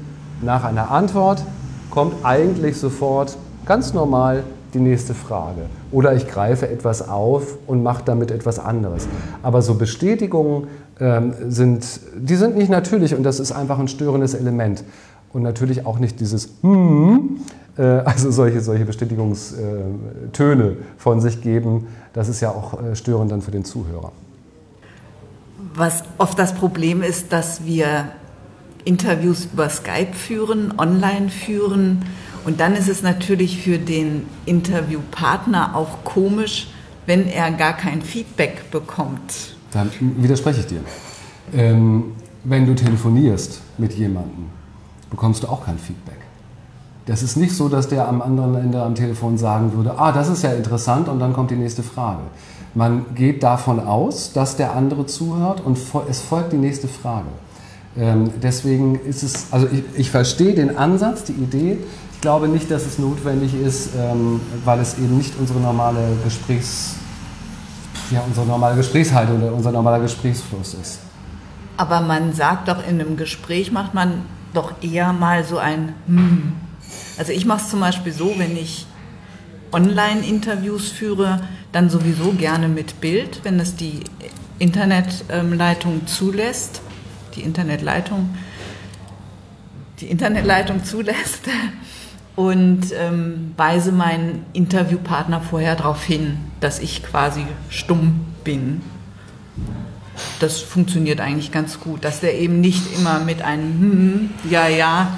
Nach 0.42 0.64
einer 0.64 0.90
Antwort 0.90 1.42
kommt 1.90 2.14
eigentlich 2.24 2.78
sofort 2.78 3.36
ganz 3.66 3.92
normal 3.94 4.44
die 4.72 4.78
nächste 4.78 5.14
Frage. 5.14 5.62
Oder 5.90 6.14
ich 6.14 6.28
greife 6.28 6.68
etwas 6.68 7.08
auf 7.08 7.58
und 7.66 7.82
mache 7.82 8.02
damit 8.04 8.30
etwas 8.30 8.58
anderes. 8.58 9.08
Aber 9.42 9.60
so 9.60 9.74
Bestätigungen 9.74 10.68
ähm, 11.00 11.34
sind, 11.48 12.00
die 12.14 12.36
sind 12.36 12.56
nicht 12.56 12.70
natürlich 12.70 13.14
und 13.14 13.24
das 13.24 13.40
ist 13.40 13.50
einfach 13.50 13.78
ein 13.78 13.88
störendes 13.88 14.34
Element. 14.34 14.84
Und 15.32 15.42
natürlich 15.42 15.86
auch 15.86 15.98
nicht 15.98 16.18
dieses 16.20 16.50
hm, 16.62 17.40
äh, 17.76 17.82
also 17.82 18.30
solche, 18.30 18.60
solche 18.60 18.84
Bestätigungstöne 18.84 20.76
von 20.96 21.20
sich 21.20 21.40
geben. 21.40 21.86
Das 22.12 22.28
ist 22.28 22.40
ja 22.40 22.50
auch 22.50 22.82
äh, 22.82 22.96
störend 22.96 23.30
dann 23.30 23.42
für 23.42 23.52
den 23.52 23.64
Zuhörer 23.64 24.12
was 25.74 26.02
oft 26.18 26.38
das 26.38 26.54
Problem 26.54 27.02
ist, 27.02 27.32
dass 27.32 27.64
wir 27.64 28.08
Interviews 28.84 29.48
über 29.52 29.68
Skype 29.68 30.14
führen, 30.14 30.74
online 30.78 31.28
führen. 31.28 32.04
Und 32.44 32.60
dann 32.60 32.74
ist 32.74 32.88
es 32.88 33.02
natürlich 33.02 33.62
für 33.62 33.78
den 33.78 34.24
Interviewpartner 34.46 35.76
auch 35.76 36.04
komisch, 36.04 36.68
wenn 37.06 37.28
er 37.28 37.50
gar 37.50 37.76
kein 37.76 38.02
Feedback 38.02 38.70
bekommt. 38.70 39.56
Dann 39.72 39.90
widerspreche 40.00 40.60
ich 40.60 40.66
dir. 40.66 40.80
Ähm, 41.52 42.12
wenn 42.44 42.66
du 42.66 42.74
telefonierst 42.74 43.60
mit 43.76 43.92
jemandem, 43.92 44.46
bekommst 45.10 45.42
du 45.42 45.48
auch 45.48 45.64
kein 45.64 45.78
Feedback. 45.78 46.18
Das 47.06 47.22
ist 47.22 47.36
nicht 47.36 47.54
so, 47.54 47.68
dass 47.68 47.88
der 47.88 48.08
am 48.08 48.22
anderen 48.22 48.54
Ende 48.54 48.82
am 48.82 48.94
Telefon 48.94 49.36
sagen 49.36 49.72
würde, 49.74 49.98
ah, 49.98 50.12
das 50.12 50.28
ist 50.28 50.42
ja 50.42 50.52
interessant 50.52 51.08
und 51.08 51.18
dann 51.18 51.32
kommt 51.32 51.50
die 51.50 51.56
nächste 51.56 51.82
Frage. 51.82 52.20
Man 52.74 53.14
geht 53.16 53.42
davon 53.42 53.80
aus, 53.80 54.32
dass 54.32 54.56
der 54.56 54.76
andere 54.76 55.06
zuhört 55.06 55.60
und 55.60 55.76
es 56.08 56.20
folgt 56.20 56.52
die 56.52 56.56
nächste 56.56 56.86
Frage. 56.86 57.26
Ähm, 57.98 58.30
deswegen 58.40 58.94
ist 59.00 59.24
es, 59.24 59.46
also 59.50 59.66
ich, 59.66 59.82
ich, 59.96 60.10
verstehe 60.10 60.54
den 60.54 60.76
Ansatz, 60.78 61.24
die 61.24 61.32
Idee. 61.32 61.78
Ich 62.14 62.20
glaube 62.20 62.46
nicht, 62.46 62.70
dass 62.70 62.86
es 62.86 63.00
notwendig 63.00 63.54
ist, 63.60 63.90
ähm, 63.98 64.40
weil 64.64 64.78
es 64.78 64.96
eben 64.98 65.16
nicht 65.16 65.34
unsere 65.40 65.58
normale 65.58 66.16
Gesprächs, 66.22 66.94
ja, 68.12 68.22
unsere 68.24 68.46
normale 68.46 68.76
Gesprächshaltung 68.76 69.42
oder 69.42 69.52
unser 69.52 69.72
normaler 69.72 69.98
Gesprächsfluss 69.98 70.74
ist. 70.74 71.00
Aber 71.76 72.00
man 72.02 72.32
sagt 72.32 72.68
doch 72.68 72.86
in 72.86 73.00
einem 73.00 73.16
Gespräch 73.16 73.72
macht 73.72 73.94
man 73.94 74.22
doch 74.54 74.82
eher 74.82 75.12
mal 75.12 75.44
so 75.44 75.58
ein 75.58 75.94
Hm. 76.06 76.52
Also 77.18 77.32
ich 77.32 77.44
mache 77.44 77.60
es 77.60 77.68
zum 77.68 77.80
Beispiel 77.80 78.12
so, 78.12 78.34
wenn 78.38 78.56
ich 78.56 78.86
Online-Interviews 79.72 80.90
führe, 80.90 81.40
dann 81.70 81.90
sowieso 81.90 82.32
gerne 82.32 82.68
mit 82.68 83.00
Bild, 83.00 83.40
wenn 83.44 83.60
es 83.60 83.76
die 83.76 84.00
Internetleitung 84.58 86.06
zulässt, 86.06 86.80
die 87.36 87.42
Internetleitung, 87.42 88.30
die 90.00 90.06
Internetleitung 90.06 90.84
zulässt 90.84 91.42
und 92.36 92.86
ähm, 92.98 93.52
weise 93.56 93.92
meinen 93.92 94.46
Interviewpartner 94.52 95.40
vorher 95.40 95.76
darauf 95.76 96.02
hin, 96.02 96.38
dass 96.60 96.78
ich 96.78 97.02
quasi 97.02 97.44
stumm 97.68 98.26
bin. 98.44 98.80
Das 100.40 100.60
funktioniert 100.60 101.20
eigentlich 101.20 101.52
ganz 101.52 101.80
gut, 101.80 102.04
dass 102.04 102.20
der 102.20 102.38
eben 102.38 102.60
nicht 102.60 102.98
immer 102.98 103.20
mit 103.20 103.42
einem 103.42 103.80
hm, 103.80 104.30
ja, 104.50 104.68
ja 104.68 105.16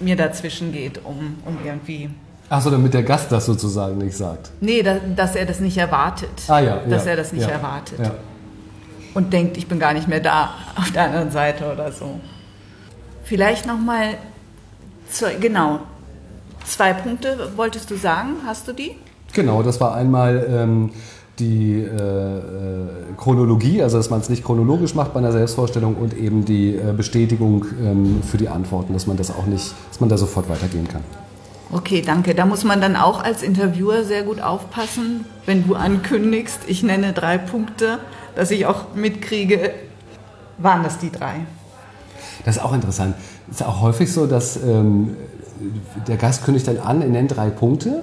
mir 0.00 0.16
dazwischen 0.16 0.72
geht, 0.72 1.00
um, 1.04 1.36
um 1.44 1.58
irgendwie 1.64 2.10
Achso, 2.48 2.70
damit 2.70 2.94
der 2.94 3.02
Gast 3.02 3.32
das 3.32 3.46
sozusagen 3.46 3.98
nicht 3.98 4.16
sagt. 4.16 4.50
Nee, 4.60 4.82
da, 4.82 4.98
dass 5.16 5.34
er 5.34 5.46
das 5.46 5.58
nicht 5.58 5.76
erwartet. 5.78 6.30
Ah 6.46 6.60
ja. 6.60 6.76
Dass 6.88 7.04
ja, 7.04 7.12
er 7.12 7.16
das 7.16 7.32
nicht 7.32 7.46
ja, 7.46 7.54
erwartet. 7.54 7.98
Ja. 7.98 8.12
Und 9.14 9.32
denkt, 9.32 9.56
ich 9.56 9.66
bin 9.66 9.80
gar 9.80 9.92
nicht 9.94 10.06
mehr 10.06 10.20
da 10.20 10.50
auf 10.76 10.90
der 10.92 11.04
anderen 11.04 11.30
Seite 11.32 11.72
oder 11.72 11.90
so. 11.90 12.20
Vielleicht 13.24 13.66
nochmal, 13.66 14.14
genau, 15.40 15.80
zwei 16.64 16.92
Punkte 16.92 17.50
wolltest 17.56 17.90
du 17.90 17.96
sagen. 17.96 18.36
Hast 18.46 18.68
du 18.68 18.72
die? 18.72 18.96
Genau, 19.32 19.64
das 19.64 19.80
war 19.80 19.94
einmal 19.96 20.46
ähm, 20.48 20.92
die 21.38 21.82
äh, 21.82 22.38
äh, 22.38 22.40
Chronologie, 23.16 23.82
also 23.82 23.98
dass 23.98 24.10
man 24.10 24.20
es 24.20 24.28
nicht 24.28 24.44
chronologisch 24.44 24.94
macht 24.94 25.12
bei 25.12 25.18
einer 25.18 25.32
Selbstvorstellung 25.32 25.96
und 25.96 26.16
eben 26.16 26.44
die 26.44 26.76
äh, 26.76 26.92
Bestätigung 26.96 27.66
ähm, 27.82 28.22
für 28.22 28.38
die 28.38 28.48
Antworten, 28.48 28.94
dass 28.94 29.06
man 29.06 29.16
das 29.16 29.30
auch 29.30 29.46
nicht, 29.46 29.74
dass 29.90 30.00
man 30.00 30.08
da 30.08 30.16
sofort 30.16 30.48
weitergehen 30.48 30.88
kann. 30.88 31.02
Okay, 31.72 32.02
danke. 32.04 32.34
Da 32.34 32.46
muss 32.46 32.64
man 32.64 32.80
dann 32.80 32.96
auch 32.96 33.22
als 33.22 33.42
Interviewer 33.42 34.04
sehr 34.04 34.22
gut 34.22 34.40
aufpassen, 34.40 35.24
wenn 35.46 35.66
du 35.66 35.74
ankündigst, 35.74 36.60
ich 36.66 36.82
nenne 36.82 37.12
drei 37.12 37.38
Punkte, 37.38 37.98
dass 38.34 38.50
ich 38.50 38.66
auch 38.66 38.94
mitkriege, 38.94 39.72
waren 40.58 40.84
das 40.84 40.98
die 40.98 41.10
drei? 41.10 41.40
Das 42.44 42.56
ist 42.56 42.62
auch 42.62 42.72
interessant. 42.72 43.14
Es 43.50 43.60
ist 43.60 43.66
auch 43.66 43.80
häufig 43.82 44.12
so, 44.12 44.26
dass 44.26 44.56
ähm, 44.62 45.16
der 46.06 46.16
Gast 46.16 46.44
kündigt 46.44 46.68
dann 46.68 46.78
an, 46.78 47.02
er 47.02 47.08
nennt 47.08 47.36
drei 47.36 47.50
Punkte, 47.50 48.02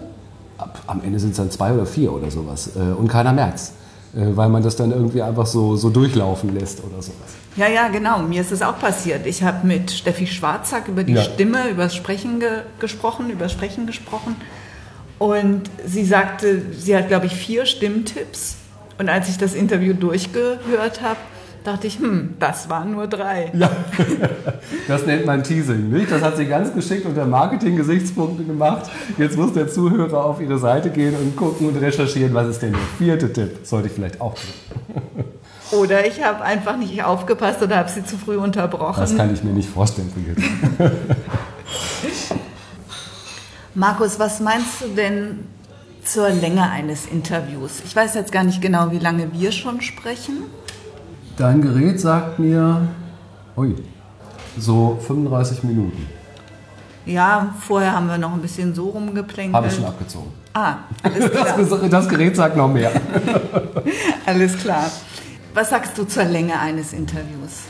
am 0.88 1.02
Ende 1.04 1.20
sind 1.20 1.32
es 1.32 1.38
dann 1.38 1.52
zwei 1.52 1.74
oder 1.74 1.86
vier 1.86 2.12
oder 2.12 2.30
sowas 2.30 2.72
äh, 2.76 2.80
und 2.80 3.08
keiner 3.08 3.34
merkt 3.34 3.60
es, 3.60 3.70
äh, 4.16 4.36
weil 4.36 4.50
man 4.50 4.64
das 4.64 4.76
dann 4.76 4.92
irgendwie 4.92 5.22
einfach 5.22 5.46
so, 5.46 5.76
so 5.76 5.90
durchlaufen 5.90 6.54
lässt 6.54 6.84
oder 6.84 7.02
sowas. 7.02 7.36
Ja, 7.56 7.68
ja, 7.68 7.88
genau. 7.88 8.20
Mir 8.20 8.42
ist 8.42 8.52
es 8.52 8.62
auch 8.62 8.80
passiert. 8.80 9.28
Ich 9.28 9.44
habe 9.44 9.66
mit 9.68 9.92
Steffi 9.92 10.26
Schwarzack 10.26 10.88
über 10.88 11.04
die 11.04 11.14
ja. 11.14 11.22
Stimme, 11.22 11.70
über 11.70 11.84
das 11.84 11.96
Sprechen 11.96 12.40
ge 12.40 12.64
gesprochen, 12.80 13.30
über 13.30 13.44
das 13.44 13.52
Sprechen 13.52 13.86
gesprochen. 13.86 14.36
Und 15.20 15.70
sie 15.86 16.04
sagte, 16.04 16.62
sie 16.78 16.96
hat, 16.96 17.08
glaube 17.08 17.28
ich, 17.28 17.36
vier 17.36 17.66
Stimmtipps. 17.66 18.56
Und 18.98 19.10
als 19.10 19.30
ich 19.30 19.38
das 19.38 19.54
Interview 19.54 19.94
durchgehört 19.94 21.02
habe, 21.02 21.18
dachte 21.64 21.88
ich, 21.88 22.00
hm, 22.00 22.36
das 22.40 22.70
waren 22.70 22.92
nur 22.92 23.08
drei. 23.08 23.52
Ja, 23.54 23.70
das 24.88 25.06
nennt 25.06 25.26
man 25.26 25.44
Teasing, 25.44 25.90
nicht? 25.90 26.12
Das 26.12 26.22
hat 26.22 26.38
sie 26.38 26.46
ganz 26.46 26.74
geschickt 26.74 27.06
unter 27.06 27.26
Marketing-Gesichtspunkten 27.26 28.48
gemacht. 28.48 28.90
Jetzt 29.18 29.38
muss 29.38 29.54
der 29.54 29.68
Zuhörer 29.68 30.26
auf 30.26 30.42
ihre 30.42 30.58
Seite 30.60 30.90
gehen 30.90 31.16
und 31.16 31.36
gucken 31.36 31.68
und 31.70 31.78
recherchieren, 31.78 32.34
was 32.34 32.48
ist 32.48 32.62
denn 32.62 32.74
der 32.74 32.82
vierte 32.98 33.32
Tipp? 33.32 33.60
Sollte 33.64 33.88
ich 33.88 33.94
vielleicht 33.94 34.22
auch 34.22 34.36
tun. 34.36 34.84
Oder 35.72 36.06
ich 36.06 36.24
habe 36.24 36.44
einfach 36.44 36.78
nicht 36.78 37.04
aufgepasst 37.04 37.62
oder 37.62 37.78
habe 37.78 37.90
sie 37.90 38.06
zu 38.06 38.18
früh 38.18 38.38
unterbrochen. 38.38 39.02
Das 39.02 39.16
kann 39.16 39.34
ich 39.34 39.44
mir 39.44 39.54
nicht 39.54 39.70
vorstellen, 39.70 40.12
Brigitte. 40.12 40.44
Markus, 43.74 44.20
was 44.20 44.40
meinst 44.40 44.82
du 44.82 44.88
denn 44.90 45.40
zur 46.04 46.30
Länge 46.30 46.70
eines 46.70 47.08
Interviews? 47.08 47.82
Ich 47.86 47.96
weiß 47.96 48.14
jetzt 48.14 48.32
gar 48.32 48.44
nicht 48.44 48.62
genau, 48.62 48.92
wie 48.92 49.00
lange 49.00 49.34
wir 49.34 49.52
schon 49.52 49.82
sprechen. 49.82 50.44
Dein 51.38 51.62
Gerät 51.62 52.00
sagt 52.00 52.38
mir, 52.38 52.88
ui, 53.58 53.76
so 54.58 55.00
35 55.02 55.64
Minuten. 55.64 56.08
Ja, 57.06 57.56
vorher 57.60 57.94
haben 57.94 58.08
wir 58.08 58.18
noch 58.18 58.34
ein 58.34 58.42
bisschen 58.42 58.74
so 58.74 58.90
rumgeplänkelt. 58.90 59.56
Habe 59.56 59.68
ich 59.68 59.74
schon 59.74 59.86
abgezogen. 59.86 60.32
Ah, 60.54 60.76
alles 61.02 61.32
klar. 61.32 61.58
Das, 61.58 61.90
das 61.90 62.10
Gerät 62.10 62.36
sagt 62.36 62.56
noch 62.56 62.72
mehr. 62.72 62.92
alles 64.26 64.58
klar. 64.58 64.86
Was 65.54 65.70
sagst 65.70 65.98
du 65.98 66.06
zur 66.06 66.24
Länge 66.26 66.60
eines 66.60 66.94
Interviews? 66.94 67.64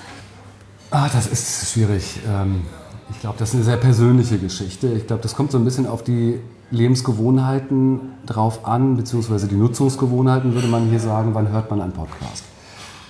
Ah, 0.91 1.09
das 1.11 1.27
ist 1.27 1.71
schwierig. 1.71 2.19
Ähm, 2.29 2.65
ich 3.09 3.19
glaube, 3.21 3.37
das 3.39 3.49
ist 3.49 3.55
eine 3.55 3.63
sehr 3.63 3.77
persönliche 3.77 4.37
Geschichte. 4.37 4.87
Ich 4.87 5.07
glaube, 5.07 5.21
das 5.23 5.35
kommt 5.35 5.51
so 5.51 5.57
ein 5.57 5.63
bisschen 5.65 5.87
auf 5.87 6.03
die 6.03 6.39
Lebensgewohnheiten 6.69 8.01
drauf 8.25 8.67
an, 8.67 8.97
beziehungsweise 8.97 9.47
die 9.47 9.55
Nutzungsgewohnheiten, 9.55 10.53
würde 10.53 10.67
man 10.67 10.89
hier 10.89 10.99
sagen. 10.99 11.33
Wann 11.33 11.49
hört 11.49 11.69
man 11.71 11.81
einen 11.81 11.93
Podcast? 11.93 12.43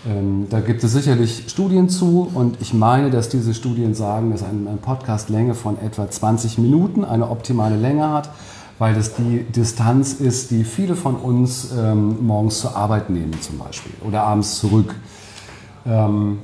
Ähm, 0.05 0.47
da 0.49 0.59
gibt 0.59 0.83
es 0.83 0.93
sicherlich 0.93 1.45
Studien 1.47 1.89
zu 1.89 2.29
und 2.33 2.61
ich 2.61 2.73
meine, 2.73 3.09
dass 3.09 3.29
diese 3.29 3.53
Studien 3.53 3.93
sagen, 3.93 4.31
dass 4.31 4.43
eine 4.43 4.77
Podcastlänge 4.81 5.53
von 5.53 5.77
etwa 5.79 6.09
20 6.09 6.57
Minuten 6.57 7.05
eine 7.05 7.29
optimale 7.29 7.77
Länge 7.77 8.09
hat 8.11 8.29
weil 8.79 8.95
das 8.95 9.15
die 9.15 9.43
Distanz 9.43 10.13
ist, 10.13 10.51
die 10.51 10.63
viele 10.63 10.95
von 10.95 11.15
uns 11.15 11.71
ähm, 11.77 12.25
morgens 12.25 12.59
zur 12.59 12.75
Arbeit 12.75 13.09
nehmen 13.09 13.39
zum 13.41 13.57
Beispiel 13.57 13.93
oder 14.05 14.23
abends 14.23 14.59
zurück. 14.59 14.95
Ähm, 15.85 16.39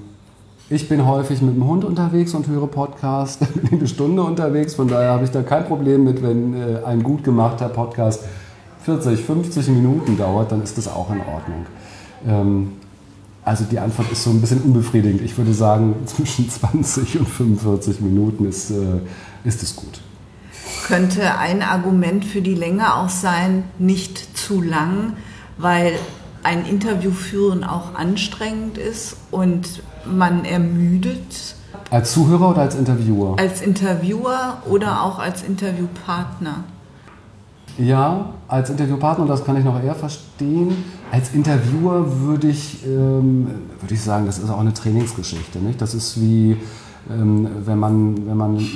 ich 0.69 0.87
bin 0.87 1.05
häufig 1.07 1.41
mit 1.41 1.55
dem 1.55 1.67
Hund 1.67 1.83
unterwegs 1.83 2.33
und 2.35 2.47
höre 2.47 2.67
Podcast, 2.67 3.39
bin 3.69 3.79
eine 3.79 3.87
Stunde 3.87 4.23
unterwegs, 4.23 4.75
von 4.75 4.87
daher 4.87 5.11
habe 5.11 5.23
ich 5.23 5.31
da 5.31 5.41
kein 5.41 5.65
Problem 5.65 6.03
mit, 6.03 6.21
wenn 6.21 6.53
äh, 6.53 6.83
ein 6.85 7.01
gut 7.01 7.23
gemachter 7.23 7.69
Podcast 7.69 8.23
40, 8.83 9.19
50 9.19 9.67
Minuten 9.69 10.17
dauert, 10.17 10.51
dann 10.51 10.63
ist 10.63 10.77
das 10.77 10.87
auch 10.87 11.09
in 11.11 11.19
Ordnung. 11.19 11.65
Also 13.43 13.63
die 13.63 13.79
Antwort 13.79 14.11
ist 14.11 14.23
so 14.23 14.29
ein 14.29 14.41
bisschen 14.41 14.61
unbefriedigend. 14.61 15.21
Ich 15.21 15.37
würde 15.37 15.53
sagen, 15.53 15.95
zwischen 16.05 16.49
20 16.49 17.19
und 17.19 17.27
45 17.27 18.01
Minuten 18.01 18.47
ist, 18.47 18.71
äh, 18.71 18.99
ist 19.43 19.63
es 19.63 19.75
gut. 19.75 20.01
Könnte 20.87 21.37
ein 21.37 21.61
Argument 21.61 22.25
für 22.25 22.41
die 22.41 22.55
Länge 22.55 22.95
auch 22.95 23.09
sein, 23.09 23.63
nicht 23.77 24.37
zu 24.37 24.61
lang, 24.61 25.13
weil 25.57 25.93
ein 26.43 26.65
Interview 26.65 27.11
führen 27.11 27.63
auch 27.63 27.95
anstrengend 27.95 28.77
ist 28.77 29.17
und 29.31 29.83
man 30.05 30.45
ermüdet? 30.45 31.55
Als 31.91 32.13
Zuhörer 32.13 32.51
oder 32.51 32.61
als 32.61 32.75
Interviewer? 32.75 33.37
Als 33.39 33.61
Interviewer 33.61 34.61
oder 34.65 35.03
auch 35.03 35.19
als 35.19 35.43
Interviewpartner. 35.43 36.63
Ja, 37.79 38.33
als 38.49 38.69
Interviewpartner, 38.69 39.25
das 39.25 39.45
kann 39.45 39.55
ich 39.55 39.63
noch 39.63 39.81
eher 39.81 39.95
verstehen. 39.95 40.83
Als 41.11 41.33
Interviewer 41.33 42.21
würde 42.21 42.49
ich, 42.49 42.85
ähm, 42.85 43.47
würde 43.79 43.93
ich 43.93 44.01
sagen, 44.01 44.25
das 44.25 44.37
ist 44.37 44.49
auch 44.49 44.59
eine 44.59 44.73
Trainingsgeschichte. 44.73 45.59
Nicht? 45.59 45.81
Das 45.81 45.93
ist 45.93 46.19
wie, 46.19 46.57
ähm, 47.09 47.47
wenn, 47.65 47.79
man, 47.79 48.27
wenn 48.27 48.35
man 48.35 48.67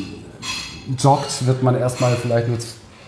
joggt, 0.97 1.45
wird 1.45 1.61
man 1.63 1.75
erstmal 1.75 2.15
vielleicht 2.15 2.47
nur 2.47 2.57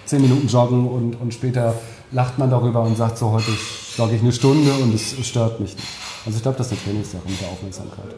zehn 0.05 0.21
Minuten 0.21 0.47
joggen 0.47 0.85
und, 0.85 1.15
und 1.15 1.33
später 1.33 1.75
lacht 2.11 2.37
man 2.37 2.49
darüber 2.49 2.81
und 2.81 2.97
sagt 2.97 3.17
so, 3.17 3.31
heute 3.31 3.51
jogge 3.95 4.15
ich 4.15 4.21
eine 4.21 4.33
Stunde 4.33 4.73
und 4.73 4.93
es, 4.93 5.15
stört 5.25 5.61
mich 5.61 5.75
nicht. 5.75 5.87
Also 6.25 6.37
ich 6.37 6.43
glaube, 6.43 6.57
das 6.57 6.67
ist 6.67 6.73
eine 6.73 6.81
Trainingssache 6.83 7.23
mit 7.25 7.39
der 7.39 7.47
Aufmerksamkeit. 7.47 8.15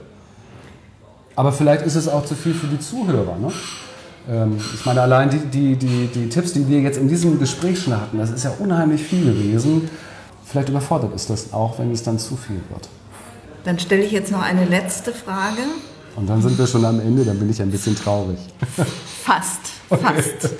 Aber 1.36 1.52
vielleicht 1.52 1.86
ist 1.86 1.96
es 1.96 2.08
auch 2.08 2.26
zu 2.26 2.34
viel 2.34 2.56
für 2.56 2.68
die 2.68 2.80
Zuhörer. 2.80 3.38
Ne? 3.38 3.52
Ähm, 4.30 4.58
ich 4.74 4.86
meine, 4.86 5.02
allein 5.02 5.30
die, 5.30 5.40
die, 5.40 5.76
die, 5.76 6.08
die 6.08 6.30
Tipps, 6.30 6.54
die 6.54 6.68
wir 6.68 6.82
jetzt 6.82 6.98
in 6.98 7.08
diesem 7.08 7.40
Gespräch 7.40 7.82
schon 7.82 8.00
hatten, 8.00 8.18
das 8.18 8.32
ist 8.32 8.44
ja 8.44 8.52
unheimlich 8.60 9.02
viel 9.02 9.26
gewesen. 9.26 9.90
Vielleicht 10.46 10.70
überfordert 10.70 11.14
ist 11.16 11.30
das 11.30 11.54
auch, 11.54 11.80
wenn 11.80 11.92
es 11.92 12.04
dann 12.04 12.20
zu 12.20 12.36
viel 12.36 12.62
wird. 12.70 12.90
Dann 13.64 13.80
stelle 13.80 14.04
ich 14.04 14.12
jetzt 14.12 14.32
noch 14.32 14.42
eine 14.42 14.66
letzte 14.66 15.12
Frage. 15.12 15.62
Und 16.16 16.28
dann 16.28 16.42
sind 16.42 16.58
wir 16.58 16.66
schon 16.66 16.84
am 16.86 17.00
Ende, 17.00 17.24
dann 17.26 17.38
bin 17.38 17.50
ich 17.50 17.62
ein 17.62 17.70
bisschen 17.70 17.96
traurig. 17.96 18.40
Fast, 19.24 19.62
fast. 19.90 20.56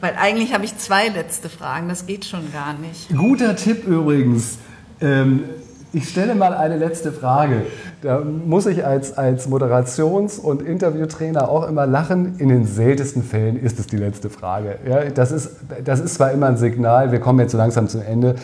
Weil 0.00 0.14
eigentlich 0.16 0.52
habe 0.52 0.64
ich 0.64 0.76
zwei 0.76 1.08
letzte 1.08 1.48
Fragen, 1.48 1.88
das 1.88 2.06
geht 2.06 2.26
schon 2.26 2.52
gar 2.52 2.74
nicht. 2.74 3.08
Guter 3.16 3.56
Tipp 3.56 3.86
übrigens. 3.86 4.58
Ähm, 5.00 5.44
ich 5.92 6.08
stelle 6.08 6.34
mal 6.34 6.54
eine 6.54 6.76
letzte 6.76 7.12
Frage. 7.12 7.62
Da 8.02 8.20
muss 8.20 8.66
ich 8.66 8.84
als, 8.84 9.16
als 9.16 9.48
Moderations- 9.48 10.38
und 10.38 10.62
Interviewtrainer 10.62 11.48
auch 11.48 11.66
immer 11.66 11.86
lachen. 11.86 12.38
In 12.38 12.48
den 12.48 12.66
seltensten 12.66 13.22
Fällen 13.22 13.58
ist 13.58 13.78
es 13.78 13.86
die 13.86 13.96
letzte 13.96 14.28
Frage. 14.28 14.78
Ja, 14.86 15.04
das, 15.04 15.32
ist, 15.32 15.50
das 15.84 16.00
ist 16.00 16.14
zwar 16.14 16.32
immer 16.32 16.46
ein 16.46 16.56
Signal, 16.56 17.10
wir 17.10 17.20
kommen 17.20 17.40
jetzt 17.40 17.52
so 17.52 17.58
langsam 17.58 17.88
zum 17.88 18.02
Ende, 18.02 18.36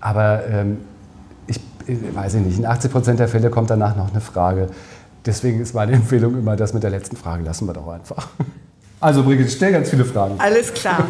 aber 0.00 0.42
ähm, 0.46 0.78
ich, 1.46 1.60
ich 1.86 1.98
weiß 2.14 2.34
nicht, 2.34 2.58
in 2.58 2.66
80 2.66 2.92
Prozent 2.92 3.20
der 3.20 3.28
Fälle 3.28 3.50
kommt 3.50 3.70
danach 3.70 3.96
noch 3.96 4.10
eine 4.10 4.20
Frage. 4.20 4.68
Deswegen 5.24 5.60
ist 5.60 5.74
meine 5.74 5.92
Empfehlung 5.92 6.38
immer, 6.38 6.56
das 6.56 6.74
mit 6.74 6.82
der 6.82 6.90
letzten 6.90 7.16
Frage 7.16 7.44
lassen 7.44 7.66
wir 7.66 7.74
doch 7.74 7.88
einfach. 7.88 8.28
Also 9.00 9.22
Brigitte, 9.22 9.50
stell 9.50 9.72
ganz 9.72 9.88
viele 9.88 10.04
Fragen. 10.04 10.34
Alles 10.38 10.74
klar. 10.74 11.06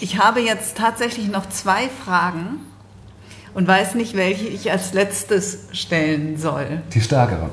Ich 0.00 0.18
habe 0.18 0.40
jetzt 0.40 0.76
tatsächlich 0.76 1.28
noch 1.28 1.48
zwei 1.48 1.88
Fragen 2.04 2.60
und 3.54 3.66
weiß 3.66 3.94
nicht, 3.94 4.16
welche 4.16 4.46
ich 4.46 4.70
als 4.70 4.92
letztes 4.92 5.58
stellen 5.72 6.36
soll. 6.36 6.82
Die 6.94 7.00
stärkere. 7.00 7.50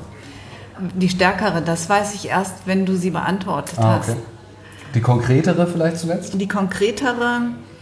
Die 0.94 1.08
stärkere, 1.08 1.60
das 1.60 1.88
weiß 1.88 2.14
ich 2.14 2.28
erst, 2.28 2.54
wenn 2.66 2.86
du 2.86 2.96
sie 2.96 3.10
beantwortet 3.10 3.78
ah, 3.78 3.96
okay. 3.96 4.12
hast. 4.12 4.16
Die 4.94 5.00
konkretere 5.00 5.66
vielleicht 5.66 5.98
zuletzt? 5.98 6.40
Die 6.40 6.48
konkretere. 6.48 7.40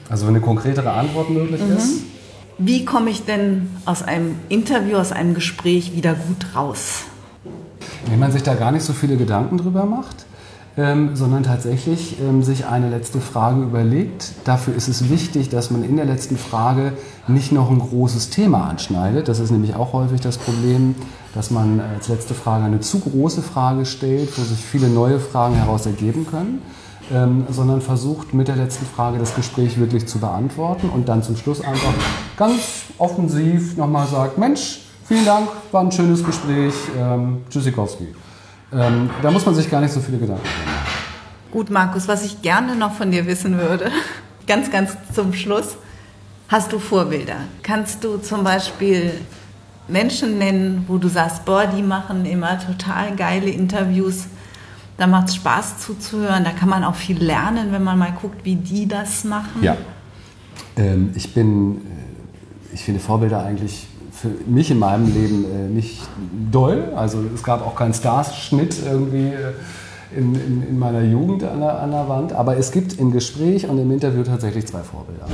Also 0.09 0.27
wenn 0.27 0.35
eine 0.35 0.45
konkretere 0.45 0.93
Antwort 0.93 1.31
möglich 1.31 1.61
mhm. 1.61 1.77
ist. 1.77 2.03
Wie 2.59 2.85
komme 2.87 3.11
ich 3.11 3.25
denn 3.25 3.69
aus 3.85 4.03
einem 4.03 4.37
Interview, 4.49 4.97
aus 4.97 5.13
einem 5.13 5.35
Gespräch 5.35 5.95
wieder 5.95 6.15
gut 6.15 6.55
raus? 6.55 7.05
Wenn 8.09 8.19
man 8.19 8.33
sich 8.33 8.43
da 8.43 8.55
gar 8.55 8.73
nicht 8.73 8.83
so 8.83 8.93
viele 8.93 9.17
Gedanken 9.17 9.59
drüber 9.59 9.85
macht, 9.85 10.25
ähm, 10.78 11.17
sondern 11.17 11.43
tatsächlich 11.43 12.21
ähm, 12.21 12.43
sich 12.43 12.67
eine 12.67 12.91
letzte 12.91 13.21
Frage 13.21 13.62
überlegt. 13.62 14.32
Dafür 14.45 14.75
ist 14.75 14.89
es 14.89 15.08
wichtig, 15.08 15.49
dass 15.49 15.71
man 15.71 15.82
in 15.82 15.97
der 15.97 16.04
letzten 16.04 16.36
Frage 16.36 16.93
nicht 17.28 17.50
noch 17.50 17.71
ein 17.71 17.78
großes 17.78 18.30
Thema 18.30 18.69
anschneidet. 18.69 19.28
Das 19.28 19.39
ist 19.39 19.50
nämlich 19.50 19.75
auch 19.75 19.95
häufig 19.95 20.21
das 20.21 20.36
Problem, 20.36 20.95
dass 21.34 21.50
man 21.50 21.80
als 21.80 22.08
letzte 22.08 22.34
Frage 22.34 22.65
eine 22.65 22.80
zu 22.80 23.00
große 23.00 23.43
Frage 23.43 23.86
stellt, 23.86 24.36
wo 24.39 24.43
sich 24.43 24.58
viele 24.58 24.89
neue 24.89 25.19
Fragen 25.19 25.54
heraus 25.54 25.86
ergeben 25.86 26.26
können. 26.26 26.60
Ähm, 27.12 27.47
sondern 27.49 27.82
versucht 27.82 28.34
mit 28.34 28.49
der 28.49 28.56
letzten 28.56 28.84
Frage 28.84 29.21
das 29.21 29.36
Gespräch 29.36 29.78
wirklich 29.78 30.08
zu 30.08 30.19
beantworten 30.19 30.89
und 30.89 31.08
dann 31.08 31.23
zum 31.23 31.36
Schluss 31.36 31.60
einfach 31.60 31.93
ganz 32.36 32.60
offensiv 32.99 33.76
nochmal 33.76 34.08
sagt, 34.08 34.39
Mensch, 34.39 34.80
vielen 35.04 35.25
Dank, 35.25 35.47
war 35.71 35.82
ein 35.82 35.93
schönes 35.93 36.25
Gespräch, 36.25 36.75
ähm, 36.99 37.43
Tschüssikowski. 37.49 38.08
Ähm, 38.73 39.11
da 39.23 39.31
muss 39.31 39.47
man 39.47 39.55
sich 39.55 39.71
gar 39.71 39.81
nicht 39.81 39.93
so 39.93 40.00
viele 40.00 40.19
Gedanken 40.19 40.43
machen. 40.43 40.97
Gut, 41.52 41.71
Markus, 41.71 42.09
was 42.09 42.25
ich 42.25 42.43
gerne 42.43 42.75
noch 42.75 42.93
von 42.93 43.11
dir 43.11 43.26
wissen 43.26 43.59
würde, 43.59 43.91
ganz, 44.47 44.71
ganz 44.71 44.97
zum 45.15 45.33
Schluss, 45.33 45.76
hast 46.49 46.73
du 46.73 46.79
Vorbilder? 46.79 47.37
Kannst 47.63 48.02
du 48.02 48.19
zum 48.19 48.45
Beispiel 48.45 49.13
Menschen 49.89 50.39
nennen, 50.39 50.85
wo 50.89 50.99
du 50.99 51.09
sagst, 51.09 51.45
boah, 51.45 51.67
die 51.67 51.83
machen 51.83 52.25
immer 52.26 52.59
total 52.59 53.15
geile 53.15 53.50
Interviews, 53.50 54.26
da 54.99 55.07
macht 55.07 55.29
es 55.29 55.37
Spaß 55.37 55.79
zuzuhören, 55.79 56.43
da 56.43 56.50
kann 56.50 56.69
man 56.69 56.83
auch 56.83 56.95
viel 56.95 57.23
lernen, 57.23 57.71
wenn 57.71 57.85
man 57.85 57.99
mal 57.99 58.13
guckt, 58.13 58.45
wie 58.45 58.57
die 58.57 58.89
das 58.89 59.25
machen? 59.25 59.63
Ja, 59.63 59.76
ähm, 60.76 61.11
ich 61.15 61.33
bin, 61.35 61.76
äh, 61.76 62.75
ich 62.75 62.83
finde 62.83 63.00
Vorbilder 63.00 63.45
eigentlich 63.45 63.87
für 64.17 64.29
mich 64.47 64.71
in 64.71 64.79
meinem 64.79 65.13
Leben 65.13 65.45
äh, 65.45 65.69
nicht 65.69 66.00
doll. 66.50 66.93
Also 66.97 67.19
es 67.35 67.43
gab 67.43 67.65
auch 67.65 67.75
keinen 67.75 67.93
Starschnitt 67.93 68.76
irgendwie 68.85 69.29
äh, 69.29 69.52
in, 70.17 70.35
in, 70.35 70.63
in, 70.71 70.79
meiner 70.79 71.02
Jugend 71.02 71.45
an 71.45 71.61
der, 71.61 71.81
an 71.81 71.91
der, 71.91 72.09
Wand. 72.09 72.33
Aber 72.33 72.57
es 72.57 72.73
gibt 72.73 72.99
im 72.99 73.13
Gespräch 73.13 73.69
und 73.69 73.79
im 73.79 73.91
Interview 73.91 74.23
tatsächlich 74.23 74.67
zwei 74.67 74.81
Vorbilder. 74.81 75.26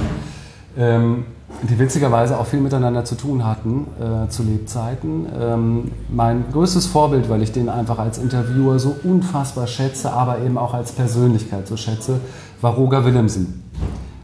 Ähm, 0.77 1.27
die 1.69 1.79
witzigerweise 1.79 2.39
auch 2.39 2.47
viel 2.47 2.61
miteinander 2.61 3.05
zu 3.05 3.15
tun 3.15 3.45
hatten 3.45 3.87
äh, 4.01 4.29
zu 4.29 4.43
Lebzeiten. 4.43 5.27
Ähm, 5.39 5.93
mein 6.09 6.47
größtes 6.51 6.87
Vorbild, 6.87 7.29
weil 7.29 7.43
ich 7.43 7.53
den 7.53 7.69
einfach 7.69 7.99
als 7.99 8.19
Interviewer 8.19 8.79
so 8.79 8.97
unfassbar 9.05 9.67
schätze, 9.67 10.13
aber 10.13 10.41
eben 10.41 10.59
auch 10.59 10.75
als 10.75 10.93
Persönlichkeit 10.93 11.69
so 11.69 11.77
schätze, 11.77 12.19
war 12.61 12.75
Roger 12.75 13.05
Willemsen. 13.05 13.63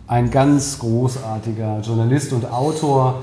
Ein 0.09 0.31
ganz 0.31 0.79
großartiger 0.79 1.81
Journalist 1.83 2.33
und 2.33 2.51
Autor, 2.51 3.17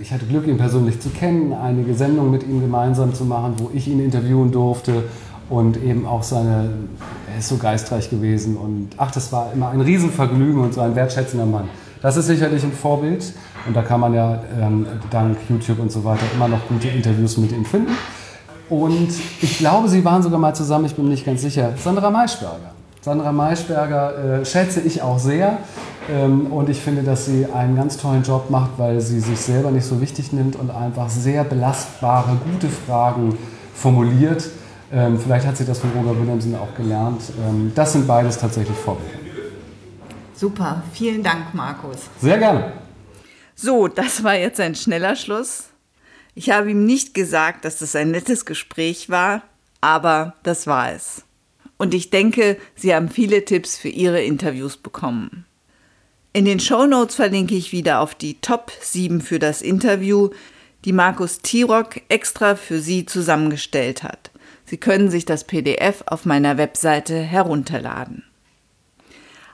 ich 0.00 0.12
hatte 0.12 0.26
Glück, 0.26 0.46
ihn 0.46 0.58
persönlich 0.58 1.00
zu 1.00 1.10
kennen, 1.10 1.52
einige 1.52 1.94
Sendungen 1.94 2.30
mit 2.30 2.44
ihm 2.44 2.60
gemeinsam 2.60 3.14
zu 3.14 3.24
machen, 3.24 3.54
wo 3.58 3.70
ich 3.74 3.88
ihn 3.88 4.00
interviewen 4.00 4.52
durfte 4.52 5.04
und 5.48 5.76
eben 5.82 6.06
auch 6.06 6.22
seine, 6.22 6.70
er 7.32 7.38
ist 7.38 7.48
so 7.48 7.56
geistreich 7.56 8.10
gewesen 8.10 8.56
und 8.56 8.90
ach, 8.96 9.10
das 9.10 9.32
war 9.32 9.52
immer 9.52 9.70
ein 9.70 9.80
Riesenvergnügen 9.80 10.60
und 10.60 10.74
so 10.74 10.80
ein 10.80 10.94
wertschätzender 10.94 11.46
Mann. 11.46 11.68
Das 12.00 12.16
ist 12.16 12.26
sicherlich 12.26 12.62
ein 12.62 12.72
Vorbild 12.72 13.32
und 13.66 13.76
da 13.76 13.82
kann 13.82 14.00
man 14.00 14.14
ja 14.14 14.40
ähm, 14.60 14.86
dank 15.10 15.38
YouTube 15.48 15.80
und 15.80 15.90
so 15.90 16.04
weiter 16.04 16.24
immer 16.34 16.48
noch 16.48 16.68
gute 16.68 16.88
Interviews 16.88 17.36
mit 17.38 17.50
ihm 17.52 17.64
finden. 17.64 17.92
Und 18.68 19.08
ich 19.40 19.58
glaube, 19.58 19.88
sie 19.88 20.04
waren 20.04 20.22
sogar 20.22 20.38
mal 20.38 20.54
zusammen, 20.54 20.84
ich 20.84 20.94
bin 20.94 21.08
nicht 21.08 21.24
ganz 21.24 21.40
sicher, 21.40 21.72
Sandra 21.82 22.10
Maischberger. 22.10 22.77
Sandra 23.00 23.32
Maischberger 23.32 24.40
äh, 24.40 24.44
schätze 24.44 24.80
ich 24.80 25.02
auch 25.02 25.18
sehr. 25.18 25.58
Ähm, 26.10 26.46
und 26.52 26.68
ich 26.68 26.80
finde, 26.80 27.02
dass 27.02 27.26
sie 27.26 27.46
einen 27.46 27.76
ganz 27.76 27.96
tollen 27.96 28.22
Job 28.22 28.50
macht, 28.50 28.72
weil 28.78 29.00
sie 29.00 29.20
sich 29.20 29.38
selber 29.38 29.70
nicht 29.70 29.84
so 29.84 30.00
wichtig 30.00 30.32
nimmt 30.32 30.56
und 30.56 30.70
einfach 30.70 31.08
sehr 31.08 31.44
belastbare, 31.44 32.36
gute 32.52 32.68
Fragen 32.68 33.36
formuliert. 33.74 34.48
Ähm, 34.90 35.18
vielleicht 35.18 35.46
hat 35.46 35.56
sie 35.56 35.66
das 35.66 35.80
von 35.80 35.90
Roger 35.90 36.18
Williamson 36.18 36.54
auch 36.54 36.74
gelernt. 36.74 37.22
Ähm, 37.46 37.72
das 37.74 37.92
sind 37.92 38.06
beides 38.06 38.38
tatsächlich 38.38 38.76
Vorbilder. 38.76 39.18
Super, 40.34 40.82
vielen 40.92 41.22
Dank, 41.22 41.52
Markus. 41.52 41.98
Sehr 42.20 42.38
gerne. 42.38 42.72
So, 43.54 43.88
das 43.88 44.22
war 44.22 44.36
jetzt 44.36 44.60
ein 44.60 44.74
schneller 44.74 45.16
Schluss. 45.16 45.64
Ich 46.34 46.50
habe 46.50 46.70
ihm 46.70 46.86
nicht 46.86 47.12
gesagt, 47.12 47.64
dass 47.64 47.78
das 47.78 47.96
ein 47.96 48.12
nettes 48.12 48.46
Gespräch 48.46 49.10
war, 49.10 49.42
aber 49.80 50.34
das 50.44 50.66
war 50.66 50.92
es. 50.92 51.24
Und 51.78 51.94
ich 51.94 52.10
denke, 52.10 52.58
Sie 52.74 52.94
haben 52.94 53.08
viele 53.08 53.44
Tipps 53.44 53.78
für 53.78 53.88
Ihre 53.88 54.22
Interviews 54.22 54.76
bekommen. 54.76 55.46
In 56.32 56.44
den 56.44 56.60
Show 56.60 56.86
Notes 56.86 57.14
verlinke 57.14 57.54
ich 57.54 57.72
wieder 57.72 58.00
auf 58.00 58.14
die 58.14 58.34
Top 58.40 58.70
7 58.80 59.20
für 59.20 59.38
das 59.38 59.62
Interview, 59.62 60.30
die 60.84 60.92
Markus 60.92 61.40
Tirock 61.40 62.02
extra 62.08 62.54
für 62.54 62.80
Sie 62.80 63.06
zusammengestellt 63.06 64.02
hat. 64.02 64.30
Sie 64.64 64.76
können 64.76 65.10
sich 65.10 65.24
das 65.24 65.44
PDF 65.44 66.04
auf 66.06 66.26
meiner 66.26 66.58
Webseite 66.58 67.16
herunterladen. 67.16 68.24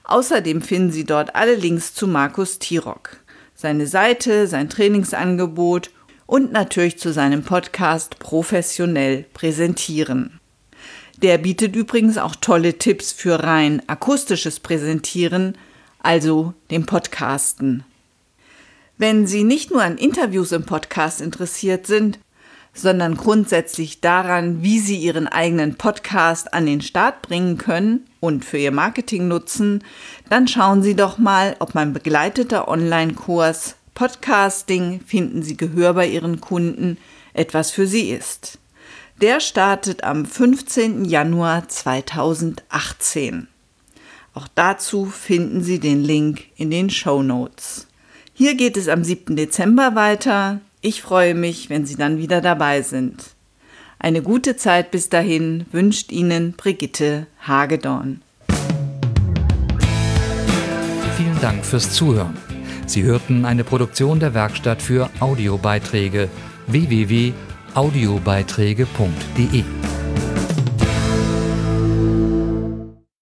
Außerdem 0.03 0.61
finden 0.61 0.91
Sie 0.91 1.05
dort 1.05 1.35
alle 1.35 1.55
Links 1.55 1.95
zu 1.95 2.07
Markus 2.07 2.59
Tirock, 2.59 3.19
seine 3.55 3.87
Seite, 3.87 4.47
sein 4.47 4.69
Trainingsangebot 4.69 5.91
und 6.27 6.53
natürlich 6.53 6.99
zu 6.99 7.13
seinem 7.13 7.43
Podcast 7.43 8.19
Professionell 8.19 9.25
präsentieren. 9.33 10.41
Der 11.23 11.39
bietet 11.39 11.77
übrigens 11.77 12.19
auch 12.19 12.35
tolle 12.37 12.79
Tipps 12.79 13.13
für 13.13 13.43
rein 13.43 13.83
akustisches 13.87 14.61
Präsentieren, 14.61 15.57
also 16.01 16.55
dem 16.71 16.87
Podcasten. 16.87 17.85
Wenn 18.99 19.27
Sie 19.27 19.45
nicht 19.45 19.71
nur 19.71 19.83
an 19.83 19.97
Interviews 19.97 20.53
im 20.53 20.65
Podcast 20.65 21.21
interessiert 21.21 21.87
sind, 21.87 22.19
sondern 22.75 23.17
grundsätzlich 23.17 24.01
daran, 24.01 24.63
wie 24.63 24.81
Sie 24.81 24.97
Ihren 24.97 25.29
eigenen 25.29 25.77
Podcast 25.77 26.53
an 26.53 26.67
den 26.67 26.81
Start 26.81 27.23
bringen 27.23 27.57
können 27.57 28.07
und 28.21 28.45
für 28.45 28.59
Ihr 28.59 28.73
Marketing 28.73 29.29
nutzen, 29.29 29.85
dann 30.29 30.49
schauen 30.49 30.83
Sie 30.83 30.97
doch 30.97 31.19
mal, 31.19 31.57
ob 31.61 31.75
mein 31.75 31.93
begleiteter 31.93 32.69
Online-Kurs 32.69 33.77
Podcasting 33.95 35.01
finden 35.07 35.45
Sie 35.45 35.57
Gehör 35.57 35.95
bei 35.95 36.09
Ihren 36.09 36.41
Kunden 36.41 36.99
etwas 37.33 37.71
für 37.71 37.87
Sie 37.87 38.11
ist. 38.11 38.59
Der 39.21 39.39
startet 39.39 40.03
am 40.03 40.27
15. 40.27 41.05
Januar 41.05 41.69
2018. 41.69 43.47
Auch 44.35 44.49
dazu 44.57 45.07
finden 45.07 45.63
Sie 45.63 45.79
den 45.79 46.03
Link 46.03 46.47
in 46.57 46.71
den 46.71 46.91
Show 46.91 47.23
Notes. 47.23 47.87
Hier 48.33 48.57
geht 48.57 48.77
es 48.77 48.89
am 48.89 49.05
7. 49.05 49.37
Dezember 49.37 49.95
weiter. 49.95 50.61
Ich 50.81 51.01
freue 51.01 51.37
mich, 51.37 51.71
wenn 51.71 51.87
Sie 51.87 51.95
dann 51.95 52.19
wieder 52.19 52.41
dabei 52.41 52.83
sind. 52.83 53.23
Eine 54.01 54.21
gute 54.21 54.57
Zeit 54.57 54.91
bis 54.91 55.09
dahin 55.11 55.67
wünscht 55.71 56.11
Ihnen 56.11 56.55
Brigitte 56.55 57.29
Hagedorn. 57.41 58.21
Vielen 61.17 61.41
Dank 61.41 61.65
fürs 61.65 61.93
Zuhören. 61.93 62.37
Sie 62.87 63.05
hörten 63.05 63.45
eine 63.45 63.63
Produktion 63.63 64.19
der 64.19 64.35
Werkstatt 64.35 64.83
für 64.83 65.09
Audiobeiträge 65.21 66.29
www.audiobeiträge.de 67.75 69.94